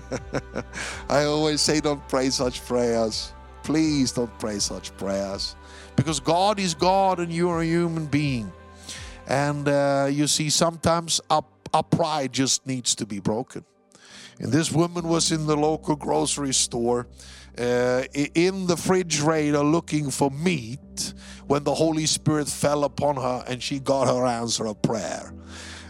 I 1.08 1.24
always 1.24 1.60
say, 1.60 1.80
don't 1.80 2.06
pray 2.08 2.30
such 2.30 2.64
prayers. 2.64 3.32
Please 3.62 4.12
don't 4.12 4.36
pray 4.38 4.58
such 4.58 4.96
prayers. 4.96 5.56
Because 5.96 6.20
God 6.20 6.58
is 6.58 6.74
God 6.74 7.20
and 7.20 7.32
you're 7.32 7.60
a 7.60 7.66
human 7.66 8.06
being. 8.06 8.52
And 9.26 9.68
uh, 9.68 10.08
you 10.10 10.26
see, 10.26 10.50
sometimes 10.50 11.20
our, 11.30 11.44
our 11.74 11.82
pride 11.82 12.32
just 12.32 12.66
needs 12.66 12.94
to 12.96 13.06
be 13.06 13.18
broken. 13.18 13.64
And 14.38 14.52
this 14.52 14.70
woman 14.70 15.08
was 15.08 15.32
in 15.32 15.46
the 15.46 15.56
local 15.56 15.96
grocery 15.96 16.52
store 16.52 17.06
uh, 17.58 18.04
in 18.34 18.66
the 18.66 18.74
refrigerator 18.76 19.60
looking 19.60 20.10
for 20.10 20.30
meat 20.30 21.14
when 21.46 21.64
the 21.64 21.74
Holy 21.74 22.06
Spirit 22.06 22.48
fell 22.48 22.84
upon 22.84 23.16
her 23.16 23.44
and 23.48 23.62
she 23.62 23.78
got 23.78 24.08
her 24.08 24.26
answer 24.26 24.66
of 24.66 24.80
prayer. 24.82 25.32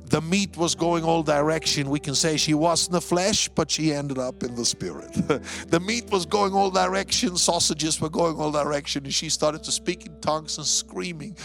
The 0.09 0.21
meat 0.21 0.57
was 0.57 0.77
going 0.77 1.03
all 1.03 1.25
direction. 1.25 1.91
We 1.91 1.99
can 1.99 2.15
say 2.15 2.37
she 2.37 2.55
was 2.55 2.87
in 2.87 2.93
the 2.93 3.01
flesh, 3.01 3.49
but 3.49 3.69
she 3.69 3.93
ended 3.93 4.19
up 4.19 4.45
in 4.45 4.55
the 4.55 4.65
spirit. 4.65 5.13
the 5.69 5.81
meat 5.81 6.09
was 6.11 6.27
going 6.27 6.55
all 6.55 6.71
direction. 6.71 7.37
Sausages 7.37 8.01
were 8.01 8.09
going 8.09 8.37
all 8.37 8.53
direction, 8.53 9.05
and 9.05 9.13
she 9.13 9.29
started 9.29 9.65
to 9.65 9.73
speak 9.73 10.07
in 10.07 10.21
tongues 10.21 10.59
and 10.59 10.67
screaming, 10.67 11.37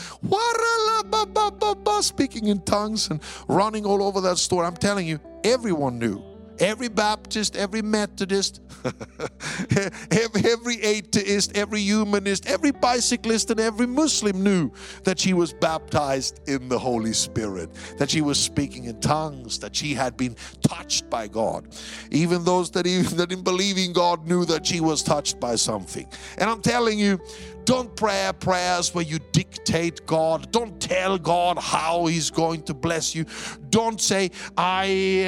speaking 2.01 2.47
in 2.47 2.61
tongues 2.61 3.09
and 3.09 3.19
running 3.47 3.83
all 3.83 4.03
over 4.03 4.21
that 4.21 4.37
store. 4.37 4.63
I'm 4.63 4.77
telling 4.77 5.07
you, 5.07 5.19
everyone 5.43 5.97
knew 5.97 6.30
Every 6.61 6.89
Baptist, 6.89 7.55
every 7.55 7.81
Methodist, 7.81 8.61
every 10.11 10.81
atheist, 10.81 11.57
every 11.57 11.81
humanist, 11.81 12.47
every 12.47 12.69
bicyclist, 12.69 13.49
and 13.49 13.59
every 13.59 13.87
Muslim 13.87 14.43
knew 14.43 14.71
that 15.03 15.19
she 15.19 15.33
was 15.33 15.53
baptized 15.53 16.39
in 16.47 16.69
the 16.69 16.77
Holy 16.77 17.13
Spirit, 17.13 17.71
that 17.97 18.11
she 18.11 18.21
was 18.21 18.39
speaking 18.39 18.85
in 18.85 18.99
tongues, 19.01 19.57
that 19.57 19.75
she 19.75 19.95
had 19.95 20.15
been 20.15 20.35
touched 20.61 21.09
by 21.09 21.27
God. 21.27 21.67
Even 22.11 22.43
those 22.45 22.69
that, 22.71 22.85
even, 22.85 23.17
that 23.17 23.29
didn't 23.29 23.43
believe 23.43 23.79
in 23.79 23.91
God 23.91 24.27
knew 24.27 24.45
that 24.45 24.63
she 24.63 24.81
was 24.81 25.01
touched 25.01 25.39
by 25.39 25.55
something. 25.55 26.07
And 26.37 26.47
I'm 26.47 26.61
telling 26.61 26.99
you, 26.99 27.19
don't 27.65 27.95
pray 27.95 28.31
prayers 28.39 28.93
where 28.93 29.03
you 29.03 29.19
dictate 29.31 30.05
God. 30.05 30.51
Don't 30.51 30.79
tell 30.81 31.17
God 31.17 31.57
how 31.57 32.05
He's 32.05 32.29
going 32.29 32.63
to 32.63 32.73
bless 32.73 33.15
you. 33.15 33.25
Don't 33.69 34.01
say, 34.01 34.31
I 34.57 34.85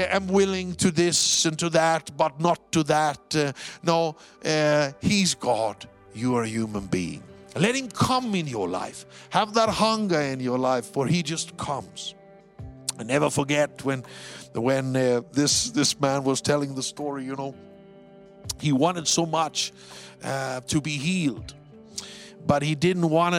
am 0.09 0.27
willing 0.27 0.75
to 0.75 0.91
this 0.91 1.45
and 1.45 1.57
to 1.59 1.69
that, 1.71 2.15
but 2.17 2.39
not 2.39 2.71
to 2.73 2.83
that. 2.83 3.35
Uh, 3.35 3.53
no, 3.83 4.15
uh, 4.45 4.91
He's 5.01 5.35
God. 5.35 5.87
You 6.13 6.35
are 6.35 6.43
a 6.43 6.47
human 6.47 6.87
being. 6.87 7.23
Let 7.55 7.75
Him 7.75 7.87
come 7.89 8.35
in 8.35 8.47
your 8.47 8.67
life. 8.67 9.05
Have 9.29 9.53
that 9.53 9.69
hunger 9.69 10.19
in 10.19 10.39
your 10.39 10.57
life, 10.57 10.85
for 10.85 11.07
He 11.07 11.23
just 11.23 11.55
comes. 11.57 12.15
I 12.97 13.03
never 13.03 13.29
forget 13.29 13.83
when, 13.83 14.03
when 14.53 14.95
uh, 14.95 15.21
this 15.31 15.71
this 15.71 15.99
man 15.99 16.23
was 16.23 16.41
telling 16.41 16.75
the 16.75 16.83
story. 16.83 17.25
You 17.25 17.35
know, 17.35 17.55
he 18.59 18.71
wanted 18.71 19.07
so 19.07 19.25
much 19.25 19.73
uh, 20.23 20.61
to 20.61 20.79
be 20.79 20.91
healed 20.91 21.55
but 22.45 22.61
he 22.63 22.75
didn't 22.75 23.09
want 23.09 23.35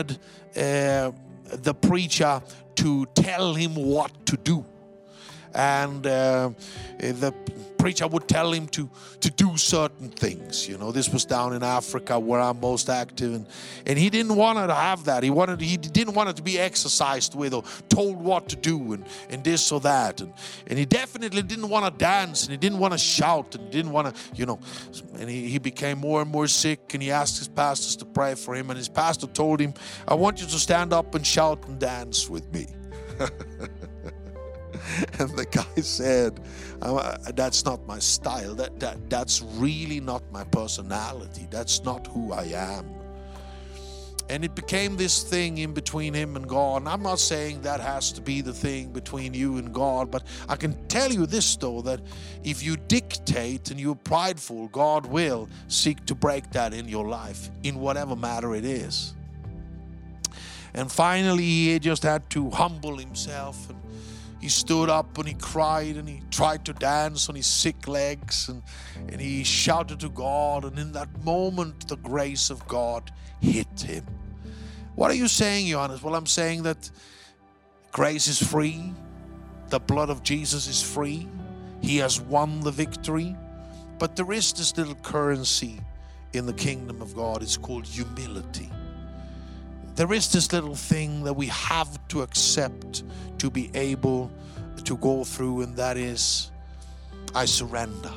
uh, 0.56 1.12
the 1.52 1.74
preacher 1.74 2.42
to 2.76 3.06
tell 3.14 3.54
him 3.54 3.74
what 3.74 4.26
to 4.26 4.36
do. 4.36 4.64
And 5.54 6.06
uh, 6.06 6.50
the 6.98 7.32
preacher 7.78 8.06
would 8.06 8.26
tell 8.26 8.50
him 8.50 8.66
to 8.68 8.88
to 9.20 9.30
do 9.30 9.56
certain 9.56 10.08
things. 10.08 10.68
You 10.68 10.78
know, 10.78 10.90
this 10.90 11.10
was 11.10 11.24
down 11.24 11.52
in 11.54 11.62
Africa 11.62 12.18
where 12.18 12.40
I'm 12.40 12.60
most 12.60 12.88
active, 12.88 13.34
and 13.34 13.46
and 13.86 13.98
he 13.98 14.10
didn't 14.10 14.36
want 14.36 14.56
to 14.58 14.74
have 14.74 15.04
that. 15.04 15.22
He 15.22 15.30
wanted 15.30 15.60
he 15.60 15.76
didn't 15.76 16.14
want 16.14 16.30
it 16.30 16.36
to 16.36 16.42
be 16.42 16.58
exercised 16.58 17.34
with 17.34 17.54
or 17.54 17.62
told 17.88 18.16
what 18.16 18.48
to 18.48 18.56
do 18.56 18.94
and 18.94 19.04
and 19.30 19.44
this 19.44 19.70
or 19.70 19.80
that, 19.80 20.20
and 20.20 20.32
and 20.66 20.78
he 20.78 20.86
definitely 20.86 21.42
didn't 21.42 21.68
want 21.68 21.84
to 21.84 21.98
dance 21.98 22.44
and 22.44 22.52
he 22.52 22.56
didn't 22.56 22.78
want 22.78 22.92
to 22.92 22.98
shout 22.98 23.54
and 23.54 23.70
didn't 23.70 23.92
want 23.92 24.14
to 24.14 24.34
you 24.34 24.46
know, 24.46 24.58
and 25.18 25.28
he, 25.28 25.48
he 25.48 25.58
became 25.58 25.98
more 25.98 26.22
and 26.22 26.30
more 26.30 26.46
sick 26.46 26.94
and 26.94 27.02
he 27.02 27.10
asked 27.10 27.38
his 27.38 27.48
pastors 27.48 27.96
to 27.96 28.04
pray 28.04 28.34
for 28.34 28.54
him 28.54 28.70
and 28.70 28.78
his 28.78 28.88
pastor 28.88 29.26
told 29.26 29.60
him, 29.60 29.74
I 30.08 30.14
want 30.14 30.40
you 30.40 30.46
to 30.46 30.58
stand 30.58 30.92
up 30.92 31.14
and 31.14 31.26
shout 31.26 31.66
and 31.66 31.78
dance 31.78 32.28
with 32.28 32.50
me. 32.52 32.66
and 35.18 35.30
the 35.30 35.46
guy 35.46 35.80
said, 35.80 36.40
"That's 37.34 37.64
not 37.64 37.86
my 37.86 37.98
style. 37.98 38.54
That, 38.54 38.78
that 38.80 39.10
that's 39.10 39.42
really 39.42 40.00
not 40.00 40.22
my 40.32 40.44
personality. 40.44 41.46
That's 41.50 41.84
not 41.84 42.06
who 42.08 42.32
I 42.32 42.44
am." 42.54 42.94
And 44.30 44.42
it 44.42 44.54
became 44.54 44.96
this 44.96 45.22
thing 45.22 45.58
in 45.58 45.74
between 45.74 46.14
him 46.14 46.36
and 46.36 46.48
God. 46.48 46.78
And 46.78 46.88
I'm 46.88 47.02
not 47.02 47.20
saying 47.20 47.60
that 47.62 47.80
has 47.80 48.10
to 48.12 48.22
be 48.22 48.40
the 48.40 48.54
thing 48.54 48.90
between 48.90 49.34
you 49.34 49.58
and 49.58 49.72
God, 49.72 50.10
but 50.10 50.22
I 50.48 50.56
can 50.56 50.72
tell 50.88 51.12
you 51.12 51.26
this 51.26 51.56
though 51.56 51.82
that 51.82 52.00
if 52.42 52.62
you 52.62 52.76
dictate 52.76 53.70
and 53.70 53.78
you're 53.78 53.94
prideful, 53.94 54.68
God 54.68 55.04
will 55.04 55.48
seek 55.68 56.06
to 56.06 56.14
break 56.14 56.50
that 56.52 56.72
in 56.72 56.88
your 56.88 57.06
life, 57.06 57.50
in 57.64 57.78
whatever 57.80 58.16
matter 58.16 58.54
it 58.54 58.64
is. 58.64 59.12
And 60.72 60.90
finally, 60.90 61.44
he 61.44 61.78
just 61.78 62.02
had 62.02 62.28
to 62.30 62.50
humble 62.50 62.96
himself 62.96 63.68
and 63.68 63.83
he 64.44 64.50
stood 64.50 64.90
up 64.90 65.16
and 65.16 65.26
he 65.26 65.32
cried 65.32 65.96
and 65.96 66.06
he 66.06 66.20
tried 66.30 66.66
to 66.66 66.74
dance 66.74 67.30
on 67.30 67.34
his 67.34 67.46
sick 67.46 67.88
legs 67.88 68.50
and, 68.50 68.62
and 69.08 69.18
he 69.18 69.42
shouted 69.42 70.00
to 70.00 70.10
God. 70.10 70.66
And 70.66 70.78
in 70.78 70.92
that 70.92 71.08
moment, 71.24 71.88
the 71.88 71.96
grace 71.96 72.50
of 72.50 72.68
God 72.68 73.10
hit 73.40 73.80
him. 73.80 74.04
What 74.96 75.10
are 75.10 75.14
you 75.14 75.28
saying, 75.28 75.68
Johannes? 75.68 76.02
Well, 76.02 76.14
I'm 76.14 76.26
saying 76.26 76.64
that 76.64 76.90
grace 77.90 78.28
is 78.28 78.38
free, 78.38 78.92
the 79.70 79.80
blood 79.80 80.10
of 80.10 80.22
Jesus 80.22 80.68
is 80.68 80.82
free, 80.82 81.26
He 81.80 81.96
has 81.96 82.20
won 82.20 82.60
the 82.60 82.70
victory. 82.70 83.34
But 83.98 84.14
there 84.14 84.30
is 84.30 84.52
this 84.52 84.76
little 84.76 84.96
currency 84.96 85.80
in 86.34 86.44
the 86.44 86.52
kingdom 86.52 87.00
of 87.00 87.16
God. 87.16 87.42
It's 87.42 87.56
called 87.56 87.86
humility. 87.86 88.70
There 89.96 90.12
is 90.12 90.32
this 90.32 90.52
little 90.52 90.74
thing 90.74 91.22
that 91.22 91.34
we 91.34 91.46
have 91.46 92.08
to 92.08 92.22
accept 92.22 93.04
to 93.38 93.48
be 93.48 93.70
able 93.74 94.30
to 94.84 94.96
go 94.96 95.22
through, 95.22 95.62
and 95.62 95.76
that 95.76 95.96
is 95.96 96.50
I 97.34 97.44
surrender. 97.44 98.12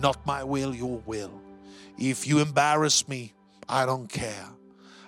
Not 0.00 0.24
my 0.26 0.42
will, 0.42 0.74
your 0.74 0.98
will. 1.06 1.40
If 1.96 2.26
you 2.26 2.40
embarrass 2.40 3.06
me, 3.08 3.34
I 3.68 3.86
don't 3.86 4.08
care. 4.08 4.48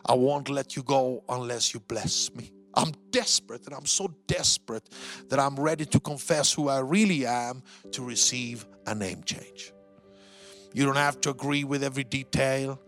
I 0.05 0.15
won't 0.15 0.49
let 0.49 0.77
you 0.77 0.85
go 0.85 1.25
unless 1.29 1.75
you 1.75 1.81
bless 1.81 2.33
me. 2.35 2.53
I'm 2.75 2.93
desperate 3.11 3.67
and 3.67 3.75
I'm 3.75 3.87
so 3.87 4.15
desperate 4.29 4.89
that 5.31 5.41
I'm 5.41 5.57
ready 5.57 5.85
to 5.87 5.99
confess 5.99 6.53
who 6.53 6.69
I 6.69 6.79
really 6.79 7.27
am 7.27 7.63
to 7.93 8.03
receive 8.05 8.67
a 8.87 8.95
name 8.95 9.23
change. 9.25 9.73
You 10.73 10.85
don't 10.85 10.97
have 10.97 11.21
to 11.23 11.31
agree 11.31 11.65
with 11.65 11.83
every 11.83 12.05
detail. 12.05 12.81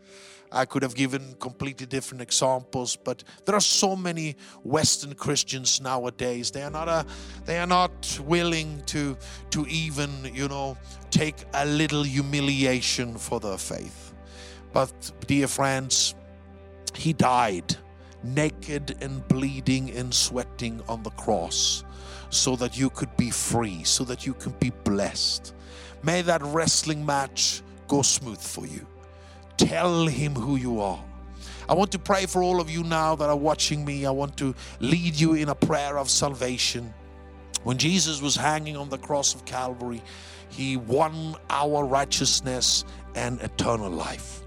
I 0.51 0.65
could 0.65 0.83
have 0.83 0.95
given 0.95 1.35
completely 1.41 1.87
different 1.87 2.23
examples, 2.23 2.97
but 2.97 3.23
there 3.45 3.55
are 3.55 3.61
so 3.61 3.95
many 3.95 4.37
Western 4.63 5.15
Christians 5.15 5.81
nowadays. 5.81 6.51
They 6.51 6.63
are 6.63 6.71
not 6.71 6.89
a, 6.89 7.05
they 7.45 7.59
are 7.59 7.67
not 7.67 8.19
willing 8.25 8.83
to 8.87 9.17
to 9.51 9.67
even 9.67 10.11
you 10.33 10.49
know 10.49 10.77
take 11.11 11.37
a 11.55 11.67
little 11.67 12.03
humiliation 12.03 13.19
for 13.19 13.41
their 13.41 13.59
faith. 13.59 14.15
But 14.73 15.13
dear 15.27 15.49
friends, 15.49 16.15
he 16.95 17.13
died 17.13 17.77
naked 18.23 18.97
and 19.01 19.27
bleeding 19.29 19.91
and 19.97 20.13
sweating 20.13 20.83
on 20.89 21.03
the 21.03 21.11
cross 21.11 21.85
so 22.31 22.57
that 22.57 22.77
you 22.77 22.91
could 22.91 23.15
be 23.17 23.31
free, 23.31 23.85
so 23.85 24.05
that 24.05 24.27
you 24.27 24.35
can 24.35 24.53
be 24.59 24.71
blessed. 24.85 25.55
May 26.03 26.23
that 26.23 26.43
wrestling 26.43 27.05
match 27.05 27.63
go 27.87 28.03
smooth 28.03 28.41
for 28.41 28.67
you. 28.67 28.87
Tell 29.59 30.07
him 30.07 30.35
who 30.35 30.57
you 30.57 30.81
are. 30.81 31.03
I 31.69 31.75
want 31.75 31.93
to 31.93 31.99
pray 31.99 32.25
for 32.25 32.43
all 32.43 32.61
of 32.61 32.71
you 32.71 32.83
now 32.83 33.15
that 33.15 33.29
are 33.29 33.37
watching 33.37 33.85
me. 33.85 34.07
I 34.07 34.11
want 34.11 34.37
to 34.39 34.55
lead 34.81 35.15
you 35.21 35.35
in 35.35 35.51
a 35.51 35.55
prayer 35.55 35.99
of 35.99 36.09
salvation. 36.09 36.95
When 37.65 37.77
Jesus 37.77 38.23
was 38.23 38.37
hanging 38.37 38.77
on 38.77 38.89
the 38.89 38.97
cross 38.97 39.35
of 39.35 39.45
Calvary, 39.45 40.03
he 40.49 40.77
won 40.77 41.35
our 41.51 41.85
righteousness 41.85 42.85
and 43.15 43.41
eternal 43.43 43.91
life. 43.91 44.41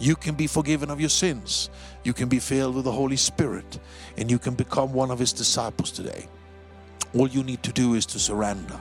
You 0.00 0.16
can 0.16 0.34
be 0.34 0.48
forgiven 0.48 0.90
of 0.90 1.00
your 1.00 1.10
sins. 1.10 1.70
You 2.02 2.12
can 2.12 2.28
be 2.28 2.40
filled 2.40 2.74
with 2.74 2.84
the 2.84 2.92
Holy 2.92 3.16
Spirit 3.16 3.78
and 4.16 4.30
you 4.30 4.38
can 4.38 4.54
become 4.54 4.92
one 4.92 5.10
of 5.10 5.18
his 5.18 5.32
disciples 5.32 5.92
today. 5.92 6.26
All 7.14 7.28
you 7.28 7.44
need 7.44 7.62
to 7.62 7.72
do 7.72 7.94
is 7.94 8.06
to 8.06 8.18
surrender. 8.18 8.80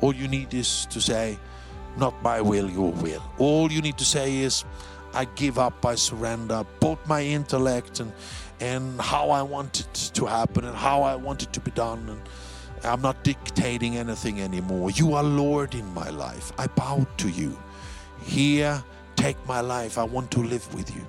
All 0.00 0.14
you 0.14 0.28
need 0.28 0.54
is 0.54 0.86
to 0.86 1.00
say, 1.00 1.38
Not 1.96 2.22
my 2.22 2.40
will, 2.40 2.70
your 2.70 2.92
will. 2.92 3.22
All 3.38 3.72
you 3.72 3.80
need 3.80 3.98
to 3.98 4.04
say 4.04 4.38
is, 4.38 4.64
I 5.14 5.24
give 5.24 5.58
up, 5.58 5.84
I 5.84 5.94
surrender 5.94 6.64
both 6.78 6.98
my 7.08 7.22
intellect 7.22 8.00
and, 8.00 8.12
and 8.60 9.00
how 9.00 9.30
I 9.30 9.42
want 9.42 9.80
it 9.80 10.10
to 10.14 10.26
happen 10.26 10.64
and 10.64 10.76
how 10.76 11.02
I 11.02 11.16
want 11.16 11.42
it 11.42 11.52
to 11.54 11.60
be 11.60 11.70
done. 11.70 12.08
And 12.08 12.20
I'm 12.84 13.00
not 13.00 13.24
dictating 13.24 13.96
anything 13.96 14.40
anymore. 14.40 14.90
You 14.90 15.14
are 15.14 15.24
Lord 15.24 15.74
in 15.74 15.86
my 15.94 16.10
life. 16.10 16.52
I 16.58 16.66
bow 16.66 17.06
to 17.16 17.28
you. 17.28 17.58
Here, 18.22 18.82
take 19.16 19.36
my 19.46 19.60
life. 19.60 19.96
I 19.96 20.04
want 20.04 20.30
to 20.32 20.40
live 20.40 20.72
with 20.74 20.94
you. 20.94 21.06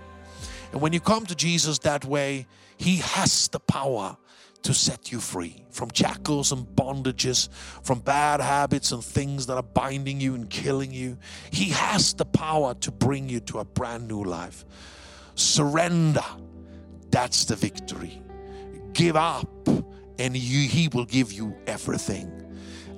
And 0.71 0.81
when 0.81 0.93
you 0.93 0.99
come 0.99 1.25
to 1.25 1.35
Jesus 1.35 1.79
that 1.79 2.05
way, 2.05 2.47
He 2.77 2.97
has 2.97 3.49
the 3.49 3.59
power 3.59 4.15
to 4.67 4.73
set 4.73 5.13
you 5.13 5.21
free 5.21 5.63
from 5.71 5.89
shackles 5.93 6.51
and 6.51 6.67
bondages, 6.75 7.47
from 7.83 7.99
bad 7.99 8.41
habits 8.41 8.91
and 8.91 9.01
things 9.01 9.45
that 9.45 9.55
are 9.55 9.63
binding 9.63 10.19
you 10.19 10.35
and 10.35 10.49
killing 10.49 10.91
you. 10.91 11.17
He 11.51 11.69
has 11.69 12.13
the 12.13 12.25
power 12.25 12.73
to 12.81 12.91
bring 12.91 13.29
you 13.29 13.39
to 13.39 13.59
a 13.59 13.63
brand 13.63 14.09
new 14.09 14.25
life. 14.25 14.65
Surrender, 15.35 16.25
that's 17.11 17.45
the 17.45 17.55
victory. 17.55 18.21
Give 18.91 19.15
up, 19.15 19.69
and 20.19 20.35
you, 20.35 20.67
He 20.67 20.89
will 20.89 21.05
give 21.05 21.31
you 21.31 21.55
everything. 21.65 22.29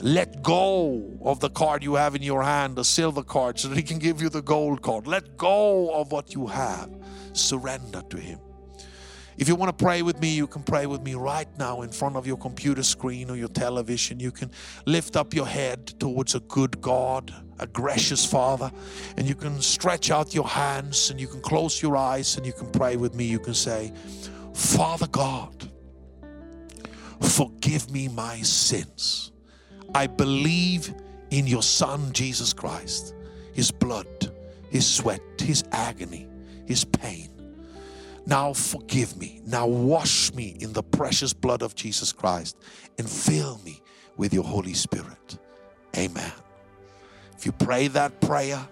Let 0.01 0.41
go 0.41 1.19
of 1.21 1.39
the 1.39 1.51
card 1.51 1.84
you 1.84 1.93
have 1.93 2.15
in 2.15 2.23
your 2.23 2.41
hand, 2.41 2.77
the 2.77 2.84
silver 2.84 3.21
card, 3.21 3.60
so 3.60 3.67
that 3.67 3.77
He 3.77 3.84
can 3.84 3.99
give 3.99 4.23
you 4.23 4.29
the 4.29 4.41
gold 4.41 4.82
card. 4.82 5.05
Let 5.05 5.38
go 5.38 5.93
of 5.93 6.12
what 6.12 6.34
you 6.34 6.47
have. 6.47 6.89
Surrender 7.34 8.01
to 8.10 8.17
Him. 8.17 8.39
If 9.39 9.47
you 9.47 9.56
want 9.56 9.75
to 9.75 9.84
pray 9.86 10.02
with 10.02 10.19
me, 10.19 10.36
you 10.36 10.47
can 10.47 10.63
pray 10.63 10.86
with 10.86 11.02
me 11.02 11.15
right 11.15 11.47
now 11.58 11.82
in 11.84 11.91
front 11.91 12.17
of 12.17 12.28
your 12.28 12.36
computer 12.36 12.84
screen 12.84 13.30
or 13.30 13.38
your 13.38 13.47
television. 13.47 14.19
You 14.19 14.32
can 14.32 14.52
lift 14.86 15.15
up 15.15 15.34
your 15.34 15.45
head 15.45 15.88
towards 15.97 16.36
a 16.36 16.41
good 16.41 16.82
God, 16.82 17.34
a 17.58 17.65
gracious 17.65 18.25
Father, 18.25 18.69
and 19.15 19.25
you 19.25 19.36
can 19.36 19.62
stretch 19.62 20.12
out 20.12 20.36
your 20.36 20.45
hands 20.45 21.10
and 21.10 21.21
you 21.21 21.28
can 21.28 21.39
close 21.39 21.82
your 21.82 21.95
eyes 21.95 22.36
and 22.36 22.45
you 22.45 22.52
can 22.52 22.69
pray 22.69 22.97
with 22.97 23.15
me. 23.15 23.23
You 23.23 23.39
can 23.39 23.54
say, 23.54 23.93
Father 24.54 25.08
God, 25.08 25.71
forgive 27.21 27.89
me 27.89 28.10
my 28.10 28.41
sins. 28.41 29.32
I 29.95 30.08
believe 30.08 30.93
in 31.32 31.47
your 31.47 31.63
Son, 31.63 32.12
Jesus 32.12 32.52
Christ, 32.52 33.15
his 33.54 33.71
blood, 33.71 34.34
his 34.69 34.86
sweat, 34.86 35.21
his 35.39 35.63
agony, 35.71 36.28
his 36.65 36.84
pain. 36.84 37.38
Now 38.29 38.53
forgive 38.53 39.17
me. 39.17 39.41
Now 39.43 39.65
wash 39.65 40.31
me 40.35 40.55
in 40.59 40.73
the 40.73 40.83
precious 40.83 41.33
blood 41.33 41.63
of 41.63 41.73
Jesus 41.73 42.13
Christ 42.13 42.57
and 42.99 43.09
fill 43.09 43.59
me 43.65 43.81
with 44.17 44.35
your 44.35 44.43
Holy 44.43 44.75
Spirit. 44.75 45.39
Amen. 45.97 46.31
If 47.35 47.47
you 47.47 47.51
pray 47.51 47.87
that 47.87 48.21
prayer, 48.21 48.67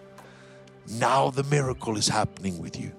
now 0.87 1.31
the 1.31 1.41
miracle 1.45 1.97
is 1.97 2.07
happening 2.07 2.59
with 2.59 2.79
you. 2.79 2.91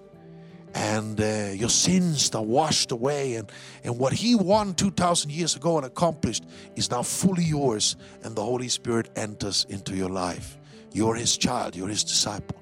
And 0.74 1.20
uh, 1.20 1.52
your 1.54 1.68
sins 1.68 2.34
are 2.34 2.42
washed 2.42 2.90
away, 2.90 3.36
and, 3.36 3.50
and 3.84 3.96
what 3.96 4.12
He 4.12 4.34
won 4.34 4.74
2,000 4.74 5.30
years 5.30 5.54
ago 5.54 5.76
and 5.76 5.86
accomplished 5.86 6.44
is 6.74 6.90
now 6.90 7.02
fully 7.02 7.44
yours, 7.44 7.96
and 8.24 8.34
the 8.34 8.42
Holy 8.42 8.68
Spirit 8.68 9.10
enters 9.14 9.64
into 9.68 9.94
your 9.94 10.10
life. 10.10 10.58
You're 10.92 11.14
His 11.14 11.36
child, 11.36 11.76
you're 11.76 11.88
His 11.88 12.02
disciple. 12.02 12.57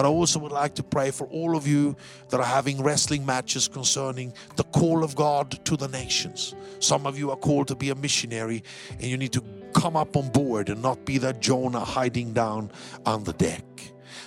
But 0.00 0.06
I 0.06 0.08
also 0.08 0.38
would 0.38 0.50
like 0.50 0.74
to 0.76 0.82
pray 0.82 1.10
for 1.10 1.26
all 1.26 1.54
of 1.54 1.66
you 1.66 1.94
that 2.30 2.40
are 2.40 2.46
having 2.46 2.82
wrestling 2.82 3.26
matches 3.26 3.68
concerning 3.68 4.32
the 4.56 4.64
call 4.64 5.04
of 5.04 5.14
God 5.14 5.62
to 5.66 5.76
the 5.76 5.88
nations. 5.88 6.54
Some 6.78 7.06
of 7.06 7.18
you 7.18 7.30
are 7.30 7.36
called 7.36 7.68
to 7.68 7.74
be 7.74 7.90
a 7.90 7.94
missionary 7.94 8.64
and 8.92 9.02
you 9.02 9.18
need 9.18 9.34
to 9.34 9.44
come 9.74 9.96
up 9.96 10.16
on 10.16 10.30
board 10.30 10.70
and 10.70 10.80
not 10.80 11.04
be 11.04 11.18
that 11.18 11.40
Jonah 11.40 11.80
hiding 11.80 12.32
down 12.32 12.72
on 13.04 13.24
the 13.24 13.34
deck. 13.34 13.62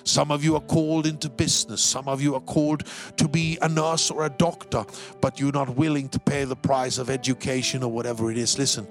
Some 0.03 0.29
of 0.29 0.43
you 0.43 0.55
are 0.55 0.61
called 0.61 1.07
into 1.07 1.27
business. 1.27 1.81
Some 1.81 2.07
of 2.07 2.21
you 2.21 2.35
are 2.35 2.41
called 2.41 2.83
to 3.17 3.27
be 3.27 3.57
a 3.63 3.67
nurse 3.67 4.11
or 4.11 4.27
a 4.27 4.29
doctor, 4.29 4.85
but 5.21 5.39
you're 5.39 5.51
not 5.51 5.75
willing 5.75 6.07
to 6.09 6.19
pay 6.19 6.43
the 6.43 6.55
price 6.55 6.99
of 6.99 7.09
education 7.09 7.81
or 7.81 7.91
whatever 7.91 8.29
it 8.29 8.37
is. 8.37 8.59
Listen, 8.59 8.87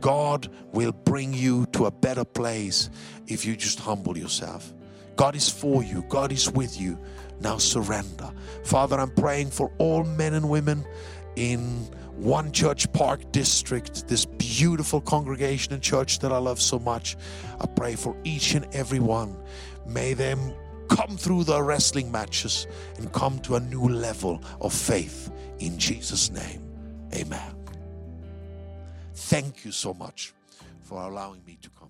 God 0.00 0.50
will 0.72 0.90
bring 0.90 1.32
you 1.32 1.66
to 1.66 1.86
a 1.86 1.92
better 1.92 2.24
place 2.24 2.90
if 3.28 3.46
you 3.46 3.54
just 3.54 3.78
humble 3.78 4.18
yourself. 4.18 4.72
God 5.16 5.36
is 5.36 5.48
for 5.48 5.82
you, 5.82 6.02
God 6.08 6.32
is 6.32 6.50
with 6.50 6.80
you. 6.80 6.98
Now 7.40 7.58
surrender. 7.58 8.30
Father, 8.64 8.98
I'm 8.98 9.10
praying 9.10 9.50
for 9.50 9.72
all 9.78 10.04
men 10.04 10.34
and 10.34 10.48
women 10.48 10.84
in 11.36 11.60
One 12.16 12.52
Church 12.52 12.90
Park 12.92 13.32
District, 13.32 14.06
this 14.08 14.24
beautiful 14.24 15.00
congregation 15.00 15.72
and 15.72 15.82
church 15.82 16.20
that 16.20 16.32
I 16.32 16.38
love 16.38 16.60
so 16.60 16.78
much. 16.78 17.16
I 17.60 17.66
pray 17.66 17.96
for 17.96 18.16
each 18.24 18.54
and 18.54 18.66
every 18.74 19.00
one. 19.00 19.36
May 19.86 20.14
them 20.14 20.54
come 20.88 21.16
through 21.16 21.44
the 21.44 21.62
wrestling 21.62 22.10
matches 22.10 22.66
and 22.98 23.12
come 23.12 23.38
to 23.40 23.56
a 23.56 23.60
new 23.60 23.88
level 23.88 24.42
of 24.60 24.72
faith 24.72 25.30
in 25.58 25.78
Jesus' 25.78 26.30
name. 26.30 26.62
Amen. 27.14 27.54
Thank 29.14 29.64
you 29.64 29.72
so 29.72 29.94
much 29.94 30.34
for 30.82 31.02
allowing 31.02 31.44
me 31.46 31.58
to 31.62 31.70
come 31.70 31.83